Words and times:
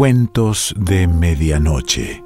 Cuentos 0.00 0.74
de 0.78 1.06
Medianoche. 1.06 2.24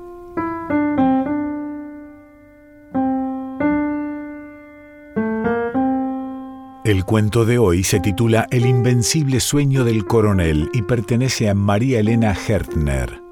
El 6.85 7.05
cuento 7.05 7.45
de 7.45 7.59
hoy 7.59 7.83
se 7.83 7.99
titula 7.99 8.47
El 8.53 8.67
invencible 8.67 9.41
sueño 9.41 9.83
del 9.83 10.05
coronel 10.05 10.71
y 10.73 10.83
pertenece 10.83 11.49
a 11.49 11.55
María 11.55 11.99
Elena 11.99 12.33
Hertner. 12.47 13.24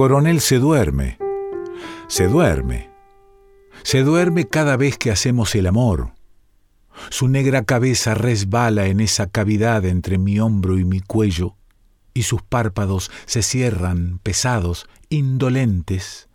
Coronel 0.00 0.40
se 0.40 0.58
duerme, 0.58 1.18
se 2.08 2.26
duerme, 2.26 2.88
se 3.82 4.02
duerme 4.02 4.48
cada 4.48 4.78
vez 4.78 4.96
que 4.96 5.10
hacemos 5.10 5.54
el 5.54 5.66
amor. 5.66 6.14
Su 7.10 7.28
negra 7.28 7.64
cabeza 7.64 8.14
resbala 8.14 8.86
en 8.86 9.00
esa 9.00 9.26
cavidad 9.26 9.84
entre 9.84 10.16
mi 10.16 10.40
hombro 10.40 10.78
y 10.78 10.86
mi 10.86 11.02
cuello, 11.02 11.54
y 12.14 12.22
sus 12.22 12.40
párpados 12.40 13.10
se 13.26 13.42
cierran 13.42 14.20
pesados, 14.22 14.86
indolentes, 15.10 16.30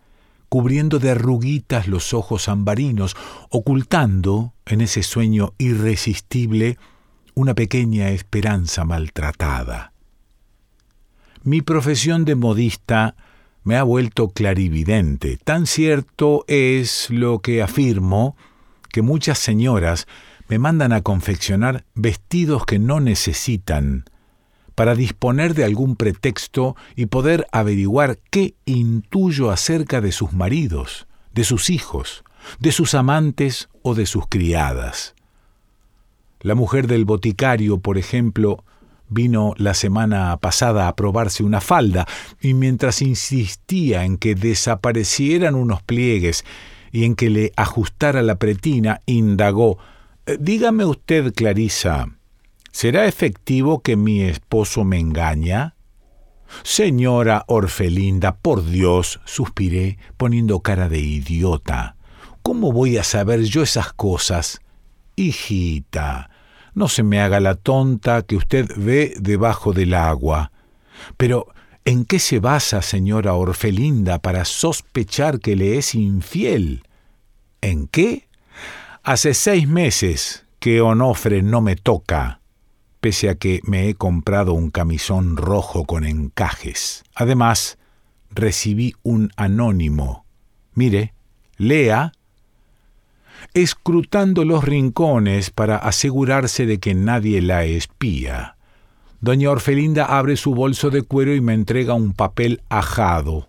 cubriendo 0.48 1.00
de 1.00 1.10
arruguitas 1.10 1.88
los 1.88 2.14
ojos 2.14 2.50
ambarinos, 2.50 3.18
ocultando 3.50 4.54
en 4.68 4.82
ese 4.82 5.02
sueño 5.02 5.56
irresistible 5.58 6.78
una 7.34 7.56
pequeña 7.56 8.10
esperanza 8.10 8.86
maltratada. 8.86 9.92
Mi 11.42 11.64
profesión 11.64 12.26
de 12.26 12.36
modista 12.36 13.16
me 13.66 13.76
ha 13.76 13.84
vuelto 13.84 14.30
clarividente. 14.30 15.38
Tan 15.44 15.66
cierto 15.66 16.46
es 16.48 17.10
lo 17.10 17.40
que 17.40 17.62
afirmo 17.62 18.38
que 18.90 19.02
muchas 19.02 19.40
señoras 19.40 20.08
me 20.48 20.60
mandan 20.60 20.94
a 20.94 21.02
confeccionar 21.02 21.84
vestidos 21.96 22.66
que 22.66 22.80
no 22.80 23.02
necesitan 23.02 24.06
para 24.76 24.94
disponer 24.94 25.56
de 25.56 25.64
algún 25.64 25.96
pretexto 25.96 26.76
y 26.96 27.08
poder 27.08 27.48
averiguar 27.52 28.20
qué 28.30 28.54
intuyo 28.66 29.50
acerca 29.50 30.00
de 30.00 30.12
sus 30.12 30.32
maridos, 30.32 31.08
de 31.34 31.44
sus 31.44 31.70
hijos, 31.70 32.24
de 32.60 32.72
sus 32.72 32.94
amantes 32.94 33.70
o 33.82 33.96
de 33.96 34.06
sus 34.06 34.28
criadas. 34.28 35.16
La 36.42 36.54
mujer 36.54 36.86
del 36.86 37.06
boticario, 37.06 37.80
por 37.80 37.98
ejemplo, 37.98 38.64
Vino 39.08 39.54
la 39.58 39.74
semana 39.74 40.36
pasada 40.38 40.88
a 40.88 40.96
probarse 40.96 41.44
una 41.44 41.62
falda 41.62 42.08
y 42.42 42.54
mientras 42.54 43.02
insistía 43.02 44.04
en 44.04 44.18
que 44.18 44.36
desaparecieran 44.36 45.56
unos 45.56 45.84
pliegues 45.84 46.44
y 46.92 47.04
en 47.04 47.16
que 47.16 47.30
le 47.30 47.52
ajustara 47.56 48.22
la 48.22 48.36
pretina, 48.36 49.02
indagó 49.06 49.78
eh, 50.26 50.38
Dígame 50.40 50.86
usted, 50.86 51.34
Clarisa, 51.34 52.08
¿será 52.72 53.06
efectivo 53.06 53.82
que 53.82 53.96
mi 53.96 54.24
esposo 54.24 54.84
me 54.84 55.00
engaña? 55.00 55.76
Señora 56.64 57.44
Orfelinda, 57.48 58.38
por 58.38 58.66
Dios, 58.66 59.20
suspiré, 59.26 59.98
poniendo 60.18 60.62
cara 60.62 60.90
de 60.90 61.00
idiota. 61.00 61.96
¿Cómo 62.42 62.72
voy 62.72 62.98
a 62.98 63.04
saber 63.04 63.44
yo 63.44 63.64
esas 63.64 63.94
cosas? 63.94 64.62
Hijita, 65.16 66.30
no 66.76 66.90
se 66.90 67.04
me 67.04 67.20
haga 67.22 67.40
la 67.40 67.56
tonta 67.56 68.22
que 68.22 68.36
usted 68.36 68.70
ve 68.78 69.16
debajo 69.20 69.74
del 69.74 69.94
agua. 69.94 70.52
Pero, 71.18 71.48
¿en 71.86 72.06
qué 72.06 72.20
se 72.20 72.40
basa, 72.40 72.82
señora 72.82 73.34
Orfelinda, 73.34 74.20
para 74.20 74.46
sospechar 74.46 75.40
que 75.40 75.56
le 75.56 75.78
es 75.78 75.96
infiel? 75.96 76.84
¿En 77.62 77.88
qué? 77.88 78.28
Hace 79.04 79.34
seis 79.34 79.68
meses 79.68 80.46
que 80.60 80.82
Onofre 80.82 81.42
no 81.42 81.62
me 81.62 81.76
toca, 81.76 82.42
pese 83.00 83.30
a 83.30 83.36
que 83.36 83.62
me 83.64 83.88
he 83.88 83.96
comprado 83.96 84.54
un 84.54 84.70
camisón 84.70 85.38
rojo 85.38 85.86
con 85.86 86.06
encajes. 86.06 87.04
Además, 87.16 87.78
recibí 88.32 88.96
un 89.04 89.32
anónimo. 89.38 90.26
Mire, 90.74 91.14
lea 91.58 92.12
escrutando 93.54 94.46
los 94.46 94.64
rincones 94.64 95.50
para 95.50 95.78
asegurarse 95.78 96.66
de 96.66 96.80
que 96.80 96.94
nadie 96.94 97.42
la 97.42 97.66
espía. 97.66 98.56
Doña 99.22 99.50
Orfelinda 99.50 100.06
abre 100.06 100.38
su 100.38 100.54
bolso 100.54 100.90
de 100.90 101.02
cuero 101.02 101.34
y 101.34 101.42
me 101.42 101.54
entrega 101.54 101.94
un 101.94 102.14
papel 102.14 102.62
ajado. 102.70 103.48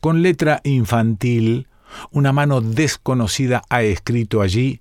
Con 0.00 0.22
letra 0.22 0.60
infantil, 0.64 1.68
una 2.10 2.32
mano 2.32 2.60
desconocida 2.60 3.62
ha 3.68 3.82
escrito 3.82 4.40
allí 4.40 4.80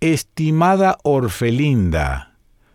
Estimada 0.00 0.98
Orfelinda, 1.02 2.28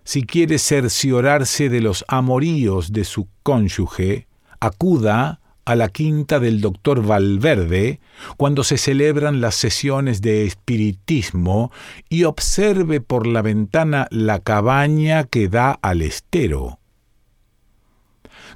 si 0.06 0.24
quiere 0.24 0.60
cerciorarse 0.60 1.70
de 1.70 1.80
los 1.80 2.04
amoríos 2.10 2.92
de 2.92 3.06
su 3.06 3.28
cónyuge, 3.42 4.28
acuda 4.60 5.40
a 5.66 5.76
la 5.76 5.90
quinta 5.90 6.40
del 6.40 6.62
doctor 6.62 7.06
Valverde 7.06 8.00
cuando 8.38 8.64
se 8.64 8.78
celebran 8.78 9.42
las 9.42 9.56
sesiones 9.56 10.22
de 10.22 10.46
espiritismo 10.46 11.72
y 12.10 12.26
observe 12.26 13.02
por 13.02 13.28
la 13.28 13.42
ventana 13.42 14.08
la 14.12 14.40
cabaña 14.40 15.24
que 15.24 15.48
da 15.48 15.72
al 15.82 16.02
estero. 16.02 16.80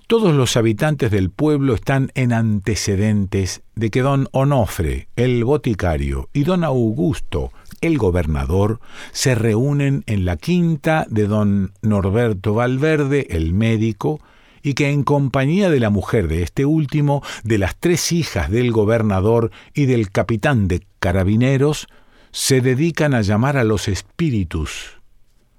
Todos 0.08 0.34
los 0.34 0.56
habitantes 0.56 1.12
del 1.12 1.30
pueblo 1.32 1.74
están 1.74 2.12
en 2.16 2.32
antecedentes 2.32 3.62
de 3.76 3.90
que 3.90 4.02
don 4.02 4.30
Onofre, 4.32 5.10
el 5.18 5.44
boticario, 5.44 6.30
y 6.32 6.46
don 6.46 6.64
Augusto, 6.64 7.52
el 7.82 7.98
gobernador, 7.98 8.80
se 9.12 9.36
reúnen 9.36 10.04
en 10.08 10.24
la 10.24 10.38
quinta 10.38 11.06
de 11.10 11.28
don 11.28 11.74
Norberto 11.82 12.54
Valverde, 12.54 13.28
el 13.32 13.54
médico, 13.54 14.22
y 14.62 14.74
que 14.74 14.90
en 14.90 15.04
compañía 15.04 15.70
de 15.70 15.80
la 15.80 15.90
mujer 15.90 16.28
de 16.28 16.44
este 16.44 16.66
último, 16.66 17.24
de 17.44 17.58
las 17.58 17.76
tres 17.78 18.12
hijas 18.12 18.50
del 18.50 18.72
gobernador 18.72 19.52
y 19.74 19.86
del 19.86 20.12
capitán 20.12 20.68
de 20.68 20.86
carabineros, 21.00 21.88
se 22.32 22.62
dedican 22.62 23.14
a 23.14 23.22
llamar 23.22 23.58
a 23.58 23.64
los 23.64 23.88
espíritus. 23.88 25.00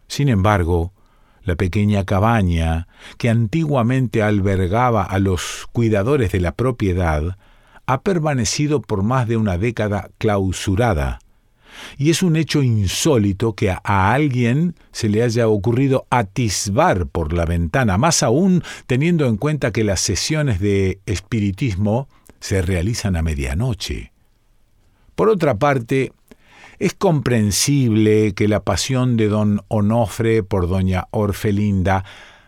Sin 0.07 0.29
embargo, 0.29 0.93
la 1.43 1.57
pequeña 1.57 2.05
cabaña, 2.05 2.89
que 3.17 3.31
antiguamente 3.31 4.23
albergaba 4.23 5.03
a 5.03 5.19
los 5.19 5.67
cuidadores 5.73 6.33
de 6.33 6.41
la 6.41 6.53
propiedad, 6.53 7.39
ha 7.87 8.03
permanecido 8.03 8.83
por 8.83 9.03
más 9.03 9.27
de 9.27 9.39
una 9.39 9.57
década 9.57 10.11
clausurada, 10.19 11.21
y 11.97 12.11
es 12.11 12.23
un 12.23 12.37
hecho 12.37 12.63
insólito 12.63 13.55
que 13.55 13.71
a, 13.71 14.13
alguien 14.13 14.75
se 14.93 15.09
le 15.09 15.23
haya 15.23 15.49
ocurrido 15.49 16.07
atisbar 16.11 17.07
por 17.07 17.33
la 17.33 17.45
ventana, 17.45 17.99
más 17.99 18.23
aún 18.23 18.63
teniendo 18.87 19.27
en 19.27 19.37
cuenta 19.37 19.73
que 19.73 19.85
las 19.85 20.01
sesiones 20.01 20.61
de 20.61 21.01
espiritismo 21.07 22.09
se 22.41 22.63
realizan 22.63 23.17
a 23.17 23.23
medianoche. 23.23 24.13
Por 25.15 25.29
otra 25.29 25.59
parte, 25.59 26.13
es 26.79 26.95
comprensible 26.95 28.35
que 28.35 28.47
la 28.47 28.61
pasión 28.61 29.17
de 29.17 29.29
don 29.29 29.63
Onofre 29.69 30.45
por 30.45 30.69
doña 30.69 31.09
Orfelinda 31.11 32.05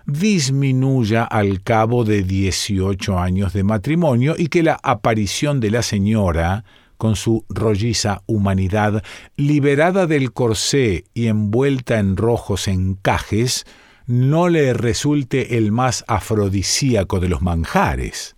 disminuya 0.06 1.24
al 1.24 1.62
cabo 1.62 2.04
de 2.04 2.22
18 2.22 3.18
años 3.18 3.52
de 3.52 3.64
matrimonio 3.64 4.34
y 4.36 4.46
que 4.48 4.62
la 4.62 4.78
aparición 4.82 5.60
de 5.60 5.70
la 5.70 5.82
señora 5.82 6.64
con 7.00 7.16
su 7.16 7.46
rolliza 7.48 8.20
humanidad, 8.26 9.02
liberada 9.34 10.06
del 10.06 10.34
corsé 10.34 11.06
y 11.14 11.28
envuelta 11.28 11.98
en 11.98 12.18
rojos 12.18 12.68
encajes, 12.68 13.64
no 14.06 14.50
le 14.50 14.74
resulte 14.74 15.56
el 15.56 15.72
más 15.72 16.04
afrodisíaco 16.08 17.18
de 17.18 17.30
los 17.30 17.40
manjares. 17.40 18.36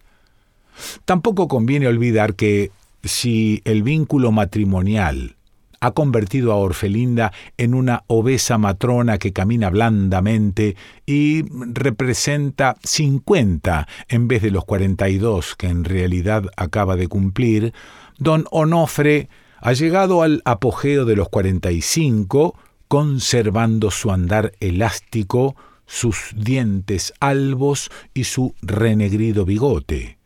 Tampoco 1.04 1.48
conviene 1.48 1.88
olvidar 1.88 2.36
que 2.36 2.70
si 3.02 3.62
el 3.64 3.82
vínculo 3.82 4.30
matrimonial 4.30 5.34
ha 5.80 5.90
convertido 5.90 6.52
a 6.52 6.56
Orfelinda 6.56 7.32
en 7.56 7.74
una 7.74 8.04
obesa 8.06 8.58
matrona 8.58 9.18
que 9.18 9.32
camina 9.32 9.70
blandamente 9.70 10.76
y 11.04 11.42
representa 11.72 12.76
50 12.84 13.88
en 14.06 14.28
vez 14.28 14.42
de 14.42 14.52
los 14.52 14.64
42 14.64 15.56
que 15.56 15.66
en 15.66 15.82
realidad 15.82 16.44
acaba 16.56 16.94
de 16.94 17.08
cumplir, 17.08 17.74
don 18.18 18.46
Onofre 18.50 19.28
ha 19.60 19.72
llegado 19.72 20.22
al 20.22 20.42
apogeo 20.44 21.04
de 21.04 21.16
los 21.16 21.28
45, 21.28 22.58
conservando 22.88 23.90
su 23.90 24.10
andar 24.10 24.52
elástico, 24.60 25.56
sus 25.86 26.32
dientes 26.36 27.12
albos 27.20 27.90
y 28.14 28.24
su 28.24 28.54
renegrido 28.62 29.44
bigote. 29.44 30.18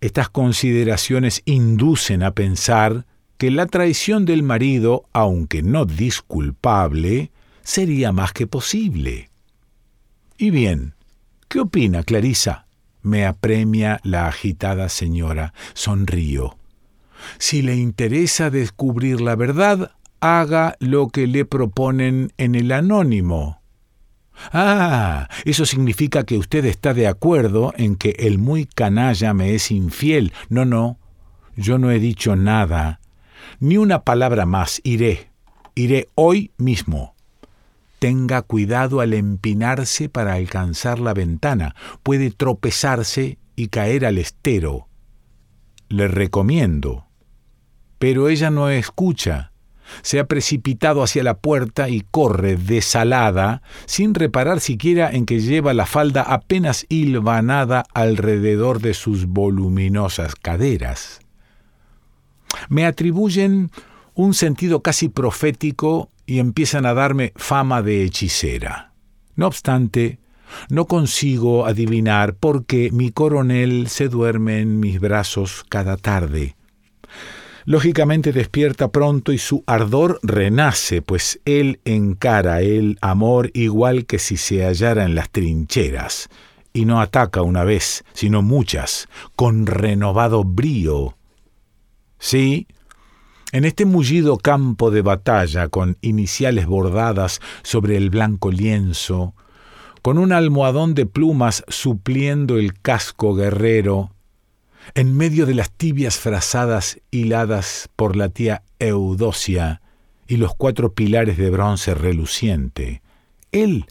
Estas 0.00 0.28
consideraciones 0.28 1.42
inducen 1.44 2.22
a 2.22 2.32
pensar 2.32 3.06
que 3.38 3.50
la 3.50 3.66
traición 3.66 4.24
del 4.24 4.42
marido, 4.42 5.04
aunque 5.12 5.62
no 5.62 5.84
disculpable, 5.84 7.30
sería 7.62 8.12
más 8.12 8.32
que 8.32 8.46
posible. 8.46 9.30
Y 10.36 10.50
bien, 10.50 10.94
¿qué 11.48 11.60
opina, 11.60 12.02
Clarisa? 12.02 12.66
Me 13.02 13.26
apremia 13.26 14.00
la 14.04 14.26
agitada 14.26 14.88
señora. 14.88 15.54
Sonrío. 15.74 16.57
Si 17.38 17.62
le 17.62 17.76
interesa 17.76 18.50
descubrir 18.50 19.20
la 19.20 19.36
verdad, 19.36 19.92
haga 20.20 20.76
lo 20.80 21.08
que 21.08 21.26
le 21.26 21.44
proponen 21.44 22.32
en 22.36 22.54
el 22.54 22.72
anónimo. 22.72 23.60
Ah, 24.52 25.28
eso 25.44 25.66
significa 25.66 26.24
que 26.24 26.38
usted 26.38 26.64
está 26.64 26.94
de 26.94 27.08
acuerdo 27.08 27.72
en 27.76 27.96
que 27.96 28.10
el 28.18 28.38
muy 28.38 28.66
canalla 28.66 29.34
me 29.34 29.54
es 29.54 29.70
infiel. 29.70 30.32
No, 30.48 30.64
no, 30.64 30.98
yo 31.56 31.78
no 31.78 31.90
he 31.90 31.98
dicho 31.98 32.36
nada. 32.36 33.00
Ni 33.60 33.76
una 33.76 34.04
palabra 34.04 34.46
más. 34.46 34.80
Iré. 34.84 35.30
Iré 35.74 36.08
hoy 36.14 36.52
mismo. 36.56 37.14
Tenga 37.98 38.42
cuidado 38.42 39.00
al 39.00 39.12
empinarse 39.12 40.08
para 40.08 40.34
alcanzar 40.34 41.00
la 41.00 41.14
ventana. 41.14 41.74
Puede 42.04 42.30
tropezarse 42.30 43.38
y 43.56 43.68
caer 43.68 44.06
al 44.06 44.18
estero. 44.18 44.86
Le 45.88 46.06
recomiendo. 46.06 47.07
Pero 47.98 48.28
ella 48.28 48.50
no 48.50 48.70
escucha 48.70 49.52
se 50.02 50.18
ha 50.18 50.26
precipitado 50.26 51.02
hacia 51.02 51.22
la 51.22 51.38
puerta 51.38 51.88
y 51.88 52.04
corre 52.10 52.56
desalada, 52.56 53.62
sin 53.86 54.14
reparar 54.14 54.60
siquiera 54.60 55.10
en 55.10 55.26
que 55.26 55.40
lleva 55.40 55.74
la 55.74 55.86
falda 55.86 56.22
apenas 56.22 56.86
hilvanada 56.88 57.84
alrededor 57.94 58.80
de 58.80 58.94
sus 58.94 59.26
voluminosas 59.26 60.34
caderas. 60.34 61.20
Me 62.68 62.86
atribuyen 62.86 63.70
un 64.14 64.34
sentido 64.34 64.82
casi 64.82 65.08
profético 65.08 66.10
y 66.26 66.38
empiezan 66.38 66.86
a 66.86 66.94
darme 66.94 67.32
fama 67.36 67.82
de 67.82 68.04
hechicera. 68.04 68.92
No 69.36 69.46
obstante, 69.46 70.18
no 70.70 70.86
consigo 70.86 71.66
adivinar 71.66 72.34
por 72.34 72.64
qué 72.64 72.90
mi 72.90 73.10
coronel 73.10 73.88
se 73.88 74.08
duerme 74.08 74.60
en 74.60 74.80
mis 74.80 74.98
brazos 74.98 75.64
cada 75.68 75.96
tarde 75.96 76.57
lógicamente 77.68 78.32
despierta 78.32 78.88
pronto 78.88 79.30
y 79.30 79.36
su 79.36 79.62
ardor 79.66 80.20
renace, 80.22 81.02
pues 81.02 81.38
él 81.44 81.80
encara 81.84 82.62
el 82.62 82.96
amor 83.02 83.50
igual 83.52 84.06
que 84.06 84.18
si 84.18 84.38
se 84.38 84.64
hallara 84.64 85.04
en 85.04 85.14
las 85.14 85.28
trincheras, 85.28 86.30
y 86.72 86.86
no 86.86 86.98
ataca 87.02 87.42
una 87.42 87.64
vez, 87.64 88.04
sino 88.14 88.40
muchas, 88.40 89.06
con 89.36 89.66
renovado 89.66 90.44
brío. 90.44 91.18
Sí, 92.18 92.68
en 93.52 93.66
este 93.66 93.84
mullido 93.84 94.38
campo 94.38 94.90
de 94.90 95.02
batalla, 95.02 95.68
con 95.68 95.98
iniciales 96.00 96.64
bordadas 96.64 97.38
sobre 97.62 97.98
el 97.98 98.08
blanco 98.08 98.50
lienzo, 98.50 99.34
con 100.00 100.16
un 100.16 100.32
almohadón 100.32 100.94
de 100.94 101.04
plumas 101.04 101.64
supliendo 101.68 102.56
el 102.56 102.80
casco 102.80 103.34
guerrero, 103.34 104.14
en 104.94 105.16
medio 105.16 105.46
de 105.46 105.54
las 105.54 105.70
tibias 105.70 106.18
frazadas 106.18 107.00
hiladas 107.10 107.88
por 107.96 108.16
la 108.16 108.28
tía 108.28 108.62
Eudosia 108.78 109.80
y 110.26 110.36
los 110.36 110.54
cuatro 110.54 110.92
pilares 110.92 111.36
de 111.36 111.50
bronce 111.50 111.94
reluciente, 111.94 113.02
él 113.52 113.86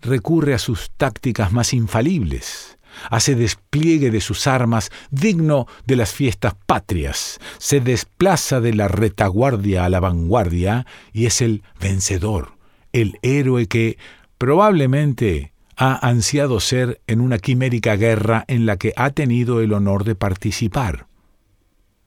recurre 0.00 0.54
a 0.54 0.58
sus 0.58 0.90
tácticas 0.96 1.52
más 1.52 1.74
infalibles, 1.74 2.78
hace 3.10 3.34
despliegue 3.34 4.10
de 4.10 4.20
sus 4.20 4.46
armas 4.46 4.90
digno 5.10 5.66
de 5.86 5.96
las 5.96 6.12
fiestas 6.12 6.54
patrias, 6.66 7.38
se 7.58 7.80
desplaza 7.80 8.60
de 8.60 8.74
la 8.74 8.88
retaguardia 8.88 9.84
a 9.84 9.88
la 9.88 10.00
vanguardia 10.00 10.86
y 11.12 11.26
es 11.26 11.42
el 11.42 11.62
vencedor, 11.80 12.52
el 12.92 13.18
héroe 13.22 13.66
que 13.66 13.98
probablemente 14.38 15.51
ha 15.76 16.06
ansiado 16.06 16.60
ser 16.60 17.00
en 17.06 17.20
una 17.20 17.38
quimérica 17.38 17.96
guerra 17.96 18.44
en 18.48 18.66
la 18.66 18.76
que 18.76 18.92
ha 18.96 19.10
tenido 19.10 19.60
el 19.60 19.72
honor 19.72 20.04
de 20.04 20.14
participar. 20.14 21.06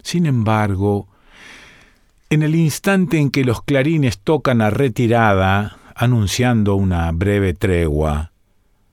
Sin 0.02 0.26
embargo, 0.26 1.08
en 2.30 2.44
el 2.44 2.56
instante 2.56 3.18
en 3.18 3.32
que 3.32 3.44
los 3.44 3.62
clarines 3.64 4.20
tocan 4.20 4.62
a 4.62 4.70
retirada, 4.70 5.78
anunciando 5.96 6.76
una 6.76 7.12
breve 7.12 7.54
tregua, 7.54 8.32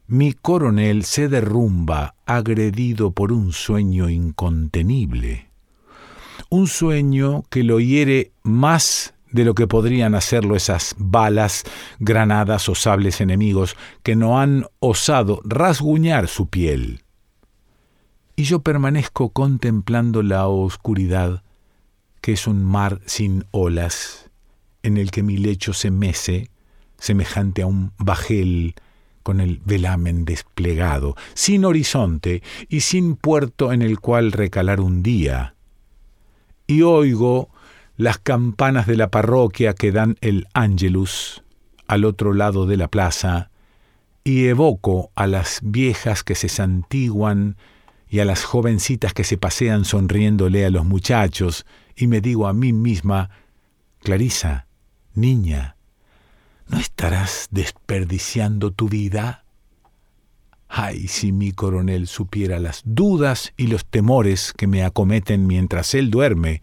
mi 0.07 0.33
coronel 0.35 1.05
se 1.05 1.29
derrumba 1.29 2.15
agredido 2.27 3.13
por 3.13 3.33
un 3.33 3.53
sueño 3.53 4.11
incontenible. 4.11 5.49
Un 6.51 6.67
sueño 6.67 7.45
que 7.49 7.65
lo 7.65 7.81
hiere 7.81 8.33
más 8.43 9.15
de 9.33 9.45
lo 9.45 9.55
que 9.55 9.67
podrían 9.67 10.15
hacerlo 10.15 10.57
esas 10.57 10.95
balas, 10.99 11.65
granadas 11.99 12.69
o 12.69 12.75
sables 12.75 13.21
enemigos 13.21 13.77
que 14.03 14.15
no 14.17 14.39
han 14.41 14.67
osado 14.79 15.41
rasguñar 15.45 16.29
su 16.29 16.49
piel. 16.49 17.03
Y 18.37 18.45
yo 18.45 18.61
permanezco 18.61 19.31
contemplando 19.31 20.23
la 20.23 20.49
oscuridad, 20.49 21.43
que 22.21 22.33
es 22.33 22.47
un 22.47 22.65
mar 22.65 23.01
sin 23.07 23.45
olas, 23.51 24.31
en 24.83 24.97
el 24.97 25.11
que 25.11 25.23
mi 25.23 25.37
lecho 25.37 25.73
se 25.73 25.91
mece, 25.91 26.51
semejante 26.99 27.63
a 27.63 27.67
un 27.67 27.93
bajel 27.99 28.75
con 29.23 29.41
el 29.41 29.61
velamen 29.65 30.25
desplegado, 30.25 31.15
sin 31.35 31.65
horizonte 31.65 32.43
y 32.69 32.81
sin 32.81 33.17
puerto 33.17 33.73
en 33.73 33.83
el 33.83 34.01
cual 34.01 34.33
recalar 34.33 34.81
un 34.81 35.03
día. 35.03 35.55
Y 36.67 36.83
oigo 36.83 37.51
las 37.97 38.19
campanas 38.19 38.87
de 38.87 38.97
la 38.97 39.11
parroquia 39.11 39.75
que 39.75 39.93
dan 39.93 40.17
el 40.21 40.47
Angelus 40.55 41.43
al 41.87 42.05
otro 42.05 42.33
lado 42.33 42.67
de 42.67 42.77
la 42.77 42.89
plaza, 42.89 43.51
y 44.25 44.47
evoco 44.47 45.11
a 45.15 45.27
las 45.27 45.61
viejas 45.63 46.23
que 46.23 46.35
se 46.35 46.49
santiguan 46.49 47.57
y 48.09 48.21
a 48.21 48.25
las 48.25 48.45
jovencitas 48.45 49.15
que 49.15 49.25
se 49.25 49.37
pasean 49.37 49.85
sonriéndole 49.85 50.65
a 50.65 50.71
los 50.71 50.85
muchachos, 50.85 51.67
y 51.97 52.07
me 52.07 52.21
digo 52.21 52.47
a 52.47 52.53
mí 52.53 52.73
misma, 52.73 53.31
Clarisa, 54.01 54.67
niña, 55.15 55.77
¿no 56.69 56.79
estarás 56.79 57.49
desperdiciando 57.51 58.71
tu 58.71 58.89
vida? 58.89 59.45
Ay, 60.69 61.09
si 61.09 61.33
mi 61.33 61.53
coronel 61.53 62.07
supiera 62.07 62.59
las 62.59 62.83
dudas 62.85 63.53
y 63.57 63.67
los 63.67 63.85
temores 63.85 64.55
que 64.57 64.67
me 64.67 64.83
acometen 64.83 65.47
mientras 65.47 65.95
él 65.95 66.11
duerme, 66.11 66.63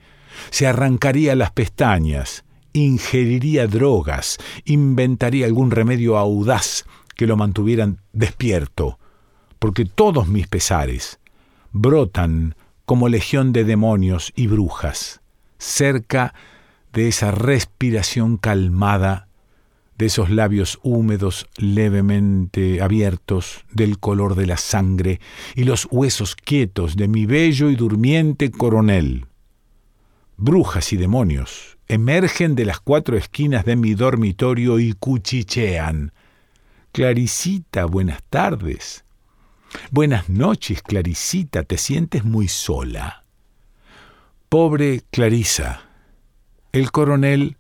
se 0.50 0.68
arrancaría 0.68 1.36
las 1.36 1.51
pestañas, 1.51 2.44
ingeriría 2.74 3.67
drogas, 3.67 4.38
inventaría 4.65 5.46
algún 5.46 5.72
remedio 5.72 6.17
audaz 6.17 6.86
que 7.15 7.27
lo 7.27 7.36
mantuvieran 7.36 8.00
despierto, 8.13 9.00
porque 9.60 9.86
todos 9.86 10.27
mis 10.27 10.48
pesares 10.48 11.19
brotan 11.72 12.55
como 12.86 13.10
legión 13.10 13.53
de 13.53 13.65
demonios 13.65 14.31
y 14.36 14.48
brujas, 14.48 15.22
cerca 15.58 16.34
de 16.93 17.08
esa 17.08 17.31
respiración 17.31 18.38
calmada, 18.38 19.27
de 19.98 20.05
esos 20.05 20.29
labios 20.29 20.79
húmedos 20.81 21.48
levemente 21.58 22.81
abiertos, 22.81 23.65
del 23.72 24.00
color 24.00 24.36
de 24.36 24.48
la 24.48 24.58
sangre, 24.58 25.19
y 25.55 25.65
los 25.65 25.88
huesos 25.91 26.36
quietos 26.36 26.96
de 26.96 27.10
mi 27.10 27.25
bello 27.25 27.69
y 27.69 27.75
durmiente 27.75 28.50
coronel 28.50 29.28
brujas 30.39 30.93
y 30.93 30.98
demonios 30.98 31.79
emergen 31.89 32.55
de 32.55 32.65
las 32.65 32.79
cuatro 32.79 33.17
esquinas 33.17 33.65
de 33.65 33.75
mi 33.75 33.96
dormitorio 33.96 34.79
y 34.79 34.93
cuchichean. 34.93 36.13
Claricita, 36.91 37.86
buenas 37.86 38.22
tardes. 38.29 39.03
Buenas 39.89 40.29
noches, 40.29 40.84
Claricita, 40.84 41.63
te 41.63 41.77
sientes 41.77 42.24
muy 42.24 42.48
sola. 42.48 43.25
Pobre 44.50 45.01
Clarisa. 45.10 45.81
El 46.72 46.91
coronel 46.91 47.58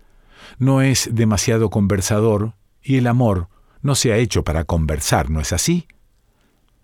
no 0.59 0.81
es 0.81 1.09
demasiado 1.11 1.71
conversador 1.71 2.53
y 2.83 2.97
el 2.97 3.07
amor 3.07 3.49
no 3.81 3.95
se 3.95 4.13
ha 4.13 4.17
hecho 4.17 4.43
para 4.43 4.63
conversar, 4.63 5.31
¿no 5.31 5.39
es 5.39 5.53
así? 5.53 5.87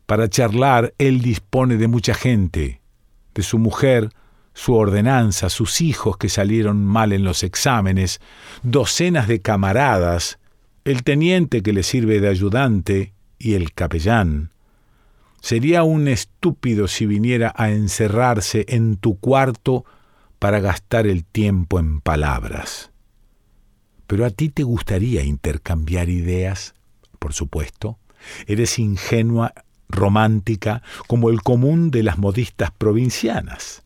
Para 0.08 0.30
charlar 0.30 0.96
él 0.98 1.22
dispone 1.22 1.78
de 1.78 1.88
mucha 1.88 2.16
gente, 2.16 2.82
de 3.36 3.44
su 3.44 3.60
mujer, 3.60 4.10
su 4.56 4.74
ordenanza, 4.74 5.50
sus 5.50 5.82
hijos 5.82 6.18
que 6.18 6.30
salieron 6.30 6.84
mal 6.84 7.12
en 7.12 7.26
los 7.26 7.44
exámenes, 7.44 8.22
docenas 8.64 9.28
de 9.28 9.42
camaradas, 9.42 10.40
el 10.86 11.04
teniente 11.04 11.62
que 11.62 11.74
le 11.74 11.84
sirve 11.84 12.22
de 12.22 12.30
ayudante 12.30 13.14
y 13.38 13.56
el 13.56 13.74
capellán. 13.74 14.52
Sería 15.42 15.84
un 15.84 16.08
estúpido 16.08 16.88
si 16.88 17.06
viniera 17.06 17.54
a 17.56 17.70
encerrarse 17.70 18.66
en 18.70 18.96
tu 18.96 19.20
cuarto 19.20 19.84
para 20.40 20.62
gastar 20.62 21.06
el 21.06 21.26
tiempo 21.26 21.78
en 21.78 22.00
palabras. 22.00 22.92
Pero 24.08 24.26
a 24.26 24.30
ti 24.30 24.50
te 24.50 24.64
gustaría 24.64 25.24
intercambiar 25.24 26.08
ideas, 26.08 26.76
por 27.20 27.34
supuesto. 27.34 28.00
Eres 28.48 28.80
ingenua, 28.80 29.54
romántica, 29.90 30.82
como 31.08 31.30
el 31.30 31.42
común 31.42 31.92
de 31.92 32.04
las 32.04 32.18
modistas 32.18 32.72
provincianas. 32.72 33.85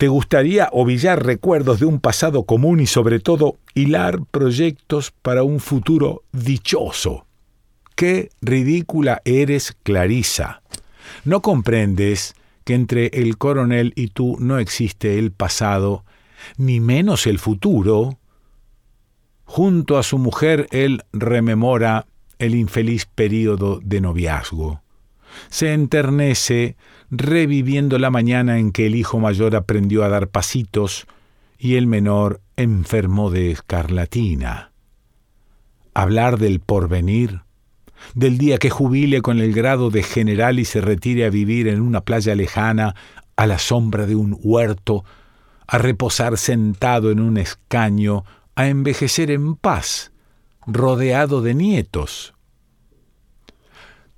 ¿Te 0.00 0.08
gustaría 0.08 0.70
ovillar 0.72 1.26
recuerdos 1.26 1.80
de 1.80 1.84
un 1.84 2.00
pasado 2.00 2.44
común 2.44 2.80
y 2.80 2.86
sobre 2.86 3.20
todo 3.20 3.58
hilar 3.74 4.24
proyectos 4.30 5.10
para 5.10 5.42
un 5.42 5.60
futuro 5.60 6.22
dichoso? 6.32 7.26
Qué 7.96 8.30
ridícula 8.40 9.20
eres, 9.26 9.76
Clarisa. 9.82 10.62
¿No 11.26 11.42
comprendes 11.42 12.34
que 12.64 12.76
entre 12.76 13.08
el 13.08 13.36
coronel 13.36 13.92
y 13.94 14.06
tú 14.08 14.38
no 14.40 14.58
existe 14.58 15.18
el 15.18 15.32
pasado, 15.32 16.06
ni 16.56 16.80
menos 16.80 17.26
el 17.26 17.38
futuro? 17.38 18.18
Junto 19.44 19.98
a 19.98 20.02
su 20.02 20.16
mujer 20.16 20.66
él 20.70 21.02
rememora 21.12 22.06
el 22.38 22.54
infeliz 22.54 23.04
período 23.04 23.80
de 23.84 24.00
noviazgo. 24.00 24.80
Se 25.48 25.72
enternece 25.72 26.76
reviviendo 27.10 27.98
la 27.98 28.10
mañana 28.10 28.58
en 28.58 28.72
que 28.72 28.86
el 28.86 28.94
hijo 28.94 29.18
mayor 29.18 29.56
aprendió 29.56 30.04
a 30.04 30.08
dar 30.08 30.28
pasitos 30.28 31.06
y 31.58 31.76
el 31.76 31.86
menor 31.86 32.40
enfermó 32.56 33.30
de 33.30 33.50
escarlatina. 33.50 34.72
Hablar 35.92 36.38
del 36.38 36.60
porvenir, 36.60 37.42
del 38.14 38.38
día 38.38 38.58
que 38.58 38.70
jubile 38.70 39.22
con 39.22 39.40
el 39.40 39.52
grado 39.52 39.90
de 39.90 40.02
general 40.02 40.58
y 40.58 40.64
se 40.64 40.80
retire 40.80 41.26
a 41.26 41.30
vivir 41.30 41.68
en 41.68 41.80
una 41.80 42.02
playa 42.02 42.34
lejana, 42.34 42.94
a 43.36 43.46
la 43.46 43.58
sombra 43.58 44.06
de 44.06 44.14
un 44.14 44.38
huerto, 44.42 45.04
a 45.66 45.78
reposar 45.78 46.36
sentado 46.36 47.10
en 47.10 47.20
un 47.20 47.36
escaño, 47.36 48.24
a 48.54 48.68
envejecer 48.68 49.30
en 49.30 49.54
paz, 49.54 50.12
rodeado 50.66 51.42
de 51.42 51.54
nietos. 51.54 52.34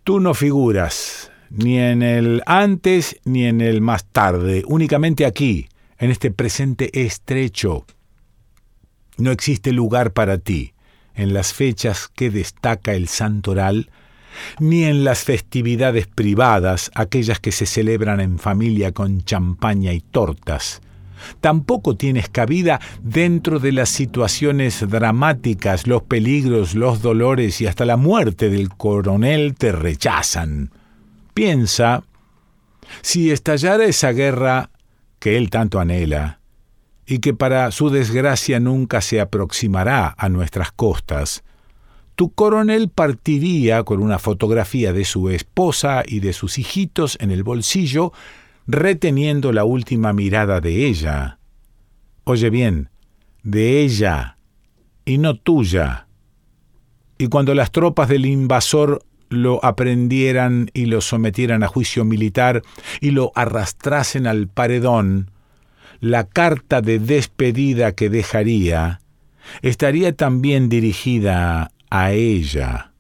Tú 0.05 0.19
no 0.19 0.35
figuras 0.35 1.31
ni 1.49 1.79
en 1.79 2.03
el 2.03 2.43
antes 2.45 3.21
ni 3.25 3.45
en 3.45 3.61
el 3.61 3.81
más 3.81 4.05
tarde, 4.05 4.65
únicamente 4.67 5.25
aquí, 5.25 5.69
en 5.97 6.11
este 6.11 6.33
presente 6.33 7.05
estrecho. 7.05 7.87
No 9.17 9.31
existe 9.31 9.71
lugar 9.71 10.13
para 10.13 10.39
ti 10.39 10.75
en 11.15 11.33
las 11.33 11.53
fechas 11.53 12.09
que 12.09 12.31
destaca 12.31 12.95
el 12.95 13.07
santoral, 13.07 13.91
ni 14.59 14.83
en 14.83 15.05
las 15.05 15.23
festividades 15.23 16.09
privadas, 16.09 16.91
aquellas 16.97 17.39
que 17.39 17.53
se 17.53 17.67
celebran 17.67 18.19
en 18.19 18.41
familia 18.41 18.91
con 18.91 19.23
champaña 19.23 19.93
y 19.93 20.01
tortas. 20.01 20.82
Tampoco 21.41 21.97
tienes 21.97 22.29
cabida 22.29 22.81
dentro 23.03 23.59
de 23.59 23.73
las 23.73 23.89
situaciones 23.89 24.89
dramáticas, 24.89 25.87
los 25.87 26.03
peligros, 26.03 26.75
los 26.75 27.03
dolores 27.03 27.61
y 27.61 27.67
hasta 27.67 27.85
la 27.85 27.97
muerte 27.97 28.49
del 28.51 28.71
coronel 28.71 29.55
te 29.55 29.73
rechazan. 29.73 30.71
Piensa, 31.35 32.05
si 33.01 33.31
estallara 33.31 33.85
esa 33.85 34.13
guerra 34.13 34.71
que 35.19 35.37
él 35.37 35.51
tanto 35.51 35.81
anhela, 35.81 36.41
y 37.07 37.19
que 37.19 37.35
para 37.35 37.71
su 37.71 37.91
desgracia 37.91 38.61
nunca 38.61 39.01
se 39.01 39.21
aproximará 39.21 40.15
a 40.17 40.29
nuestras 40.29 40.73
costas, 40.73 41.43
tu 42.15 42.33
coronel 42.33 42.89
partiría 42.89 43.83
con 43.85 44.03
una 44.03 44.19
fotografía 44.19 44.93
de 44.93 45.05
su 45.05 45.31
esposa 45.31 46.03
y 46.07 46.21
de 46.21 46.33
sus 46.33 46.59
hijitos 46.59 47.17
en 47.21 47.31
el 47.31 47.43
bolsillo, 47.43 48.13
reteniendo 48.67 49.53
la 49.53 49.65
última 49.65 50.13
mirada 50.13 50.61
de 50.61 50.87
ella. 50.87 51.39
Oye 52.25 52.51
bien, 52.51 52.91
de 53.43 53.81
ella, 53.83 54.37
y 55.05 55.19
no 55.19 55.37
tuya. 55.37 56.07
Y 57.19 57.29
cuando 57.29 57.55
las 57.55 57.71
tropas 57.71 58.09
del 58.09 58.27
invasor 58.27 59.05
lo 59.29 59.65
aprendieran 59.65 60.71
y 60.75 60.87
lo 60.87 61.01
sometieran 61.01 61.63
a 61.63 61.69
juicio 61.69 62.05
militar 62.05 62.63
y 63.01 63.11
lo 63.11 63.33
arrastrasen 63.35 64.27
al 64.27 64.49
paredón, 64.49 65.31
la 66.01 66.25
carta 66.25 66.81
de 66.81 66.99
despedida 66.99 67.93
que 67.93 68.11
dejaría 68.11 69.01
estaría 69.63 70.15
también 70.15 70.69
dirigida 70.69 71.71
a 71.91 72.13
ella. 72.13 72.93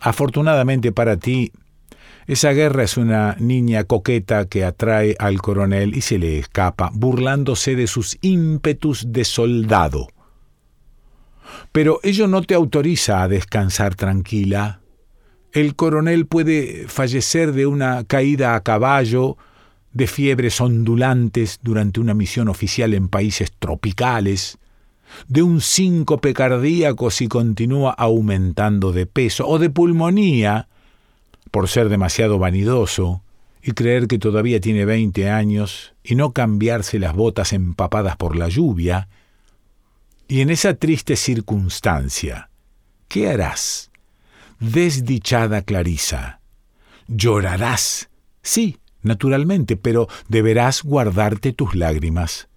Afortunadamente 0.00 0.92
para 0.92 1.16
ti, 1.16 1.52
esa 2.28 2.52
guerra 2.52 2.84
es 2.84 2.98
una 2.98 3.36
niña 3.40 3.84
coqueta 3.84 4.44
que 4.44 4.62
atrae 4.62 5.16
al 5.18 5.40
coronel 5.40 5.96
y 5.96 6.02
se 6.02 6.18
le 6.18 6.38
escapa, 6.38 6.90
burlándose 6.92 7.74
de 7.74 7.86
sus 7.86 8.18
ímpetus 8.20 9.06
de 9.08 9.24
soldado. 9.24 10.08
Pero 11.72 12.00
ello 12.02 12.28
no 12.28 12.42
te 12.42 12.54
autoriza 12.54 13.22
a 13.22 13.28
descansar 13.28 13.94
tranquila. 13.94 14.82
El 15.52 15.74
coronel 15.74 16.26
puede 16.26 16.86
fallecer 16.86 17.52
de 17.52 17.64
una 17.64 18.04
caída 18.04 18.54
a 18.54 18.62
caballo 18.62 19.38
de 19.94 20.06
fiebres 20.06 20.60
ondulantes 20.60 21.60
durante 21.62 21.98
una 21.98 22.12
misión 22.12 22.48
oficial 22.48 22.92
en 22.92 23.08
países 23.08 23.52
tropicales, 23.58 24.58
de 25.28 25.42
un 25.42 25.62
síncope 25.62 26.34
cardíaco 26.34 27.10
si 27.10 27.26
continúa 27.26 27.92
aumentando 27.92 28.92
de 28.92 29.06
peso, 29.06 29.48
o 29.48 29.58
de 29.58 29.70
pulmonía, 29.70 30.68
por 31.50 31.68
ser 31.68 31.88
demasiado 31.88 32.38
vanidoso 32.38 33.22
y 33.62 33.72
creer 33.72 34.06
que 34.06 34.18
todavía 34.18 34.60
tiene 34.60 34.84
veinte 34.84 35.30
años 35.30 35.94
y 36.02 36.14
no 36.14 36.32
cambiarse 36.32 36.98
las 36.98 37.14
botas 37.14 37.52
empapadas 37.52 38.16
por 38.16 38.36
la 38.36 38.48
lluvia, 38.48 39.08
y 40.28 40.42
en 40.42 40.50
esa 40.50 40.74
triste 40.74 41.16
circunstancia, 41.16 42.50
¿qué 43.08 43.30
harás? 43.30 43.90
Desdichada 44.60 45.62
Clarisa, 45.62 46.40
llorarás, 47.06 48.10
sí, 48.42 48.78
naturalmente, 49.02 49.76
pero 49.76 50.08
deberás 50.28 50.82
guardarte 50.82 51.52
tus 51.52 51.74
lágrimas. 51.74 52.48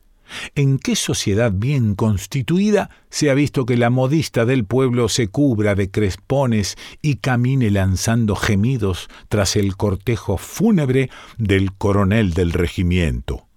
¿En 0.55 0.79
qué 0.79 0.95
sociedad 0.95 1.51
bien 1.53 1.95
constituida 1.95 2.89
se 3.09 3.29
ha 3.29 3.33
visto 3.33 3.65
que 3.65 3.77
la 3.77 3.89
modista 3.89 4.45
del 4.45 4.65
pueblo 4.65 5.09
se 5.09 5.27
cubra 5.27 5.75
de 5.75 5.91
crespones 5.91 6.77
y 7.01 7.15
camine 7.15 7.71
lanzando 7.71 8.35
gemidos 8.35 9.09
tras 9.29 9.55
el 9.55 9.75
cortejo 9.75 10.38
fúnebre 10.38 11.09
del 11.38 11.73
coronel 11.73 12.33
del 12.33 12.53
regimiento? 12.53 13.47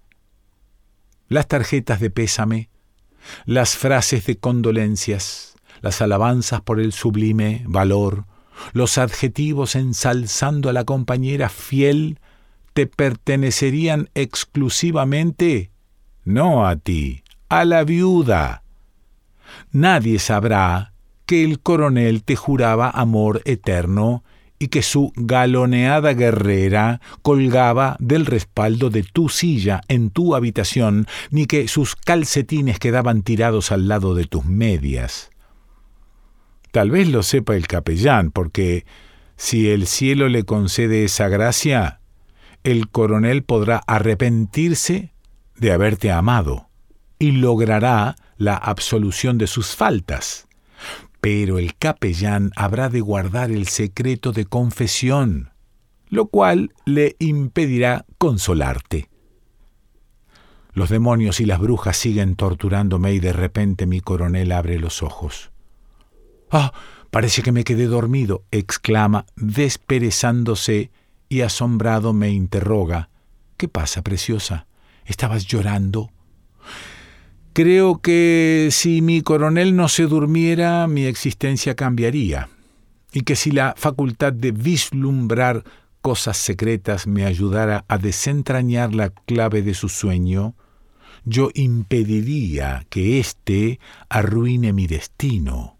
Las 1.27 1.47
tarjetas 1.47 1.99
de 1.99 2.09
pésame, 2.09 2.69
las 3.45 3.75
frases 3.75 4.25
de 4.25 4.37
condolencias, 4.37 5.55
las 5.81 6.01
alabanzas 6.01 6.61
por 6.61 6.79
el 6.79 6.91
sublime 6.91 7.63
valor, 7.67 8.25
los 8.73 8.97
adjetivos 8.97 9.75
ensalzando 9.75 10.69
a 10.69 10.73
la 10.73 10.83
compañera 10.83 11.49
fiel 11.49 12.19
te 12.73 12.87
pertenecerían 12.87 14.09
exclusivamente, 14.15 15.71
no 16.25 16.67
a 16.67 16.75
ti, 16.75 17.23
a 17.49 17.63
la 17.63 17.83
viuda. 17.83 18.63
Nadie 19.71 20.19
sabrá 20.19 20.93
que 21.25 21.43
el 21.43 21.59
coronel 21.59 22.23
te 22.23 22.35
juraba 22.35 22.89
amor 22.89 23.41
eterno 23.45 24.23
y 24.57 24.67
que 24.69 24.81
su 24.81 25.11
galoneada 25.15 26.13
guerrera 26.13 27.01
colgaba 27.21 27.97
del 27.99 28.25
respaldo 28.25 28.89
de 28.89 29.03
tu 29.03 29.29
silla 29.29 29.81
en 29.87 30.09
tu 30.09 30.35
habitación, 30.35 31.07
ni 31.29 31.45
que 31.45 31.67
sus 31.67 31.95
calcetines 31.95 32.79
quedaban 32.79 33.21
tirados 33.21 33.71
al 33.71 33.87
lado 33.87 34.15
de 34.15 34.25
tus 34.25 34.45
medias. 34.45 35.29
Tal 36.71 36.91
vez 36.91 37.09
lo 37.09 37.23
sepa 37.23 37.55
el 37.55 37.67
capellán, 37.67 38.31
porque 38.31 38.85
si 39.35 39.69
el 39.69 39.87
cielo 39.87 40.29
le 40.29 40.43
concede 40.43 41.03
esa 41.03 41.27
gracia, 41.27 41.99
el 42.63 42.89
coronel 42.89 43.43
podrá 43.43 43.81
arrepentirse 43.85 45.14
de 45.57 45.71
haberte 45.71 46.11
amado 46.11 46.69
y 47.19 47.31
logrará 47.31 48.15
la 48.37 48.55
absolución 48.55 49.37
de 49.37 49.47
sus 49.47 49.75
faltas. 49.75 50.47
Pero 51.21 51.57
el 51.57 51.75
capellán 51.75 52.51
habrá 52.55 52.89
de 52.89 53.01
guardar 53.01 53.51
el 53.51 53.67
secreto 53.67 54.31
de 54.31 54.45
confesión, 54.45 55.51
lo 56.09 56.27
cual 56.27 56.73
le 56.85 57.15
impedirá 57.19 58.05
consolarte. 58.17 59.09
Los 60.73 60.89
demonios 60.89 61.39
y 61.39 61.45
las 61.45 61.59
brujas 61.59 61.95
siguen 61.97 62.35
torturándome 62.35 63.13
y 63.13 63.19
de 63.19 63.33
repente 63.33 63.85
mi 63.85 64.01
coronel 64.01 64.51
abre 64.51 64.77
los 64.77 65.01
ojos. 65.01 65.51
¡Ah! 66.51 66.73
Parece 67.11 67.43
que 67.43 67.53
me 67.53 67.63
quedé 67.63 67.85
dormido, 67.85 68.43
exclama, 68.51 69.25
desperezándose 69.37 70.91
y 71.29 71.41
asombrado 71.41 72.11
me 72.11 72.31
interroga 72.31 73.09
¿Qué 73.57 73.69
pasa, 73.69 74.01
preciosa? 74.01 74.67
¿Estabas 75.05 75.45
llorando? 75.45 76.11
Creo 77.53 78.01
que 78.01 78.67
si 78.71 79.01
mi 79.01 79.21
coronel 79.21 79.75
no 79.75 79.87
se 79.87 80.07
durmiera, 80.07 80.87
mi 80.87 81.05
existencia 81.05 81.75
cambiaría, 81.75 82.49
y 83.13 83.21
que 83.21 83.37
si 83.37 83.51
la 83.51 83.75
facultad 83.77 84.33
de 84.33 84.51
vislumbrar 84.51 85.63
cosas 86.01 86.35
secretas 86.35 87.07
me 87.07 87.23
ayudara 87.23 87.85
a 87.87 87.97
desentrañar 87.97 88.93
la 88.93 89.11
clave 89.11 89.61
de 89.61 89.73
su 89.73 89.87
sueño, 89.87 90.55
yo 91.23 91.49
impediría 91.53 92.85
que 92.89 93.19
éste 93.19 93.79
arruine 94.09 94.73
mi 94.73 94.85
destino. 94.85 95.77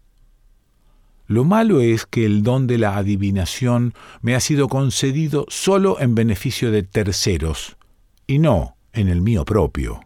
Lo 1.26 1.44
malo 1.44 1.80
es 1.80 2.06
que 2.06 2.24
el 2.24 2.42
don 2.42 2.66
de 2.66 2.78
la 2.78 2.96
adivinación 2.96 3.92
me 4.22 4.34
ha 4.34 4.40
sido 4.40 4.68
concedido 4.68 5.44
solo 5.48 6.00
en 6.00 6.14
beneficio 6.14 6.70
de 6.70 6.84
terceros, 6.84 7.76
y 8.26 8.38
no 8.38 8.75
en 8.96 9.08
el 9.08 9.20
mío 9.20 9.44
propio. 9.44 10.00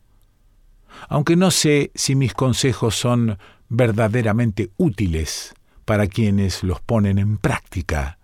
Aunque 1.08 1.36
no 1.36 1.50
sé 1.50 1.90
si 1.94 2.14
mis 2.14 2.34
consejos 2.34 2.94
son 2.94 3.38
verdaderamente 3.68 4.70
útiles, 4.76 5.54
para 5.90 6.06
quienes 6.06 6.62
los 6.62 6.80
ponen 6.80 7.18
en 7.18 7.36
práctica. 7.36 8.20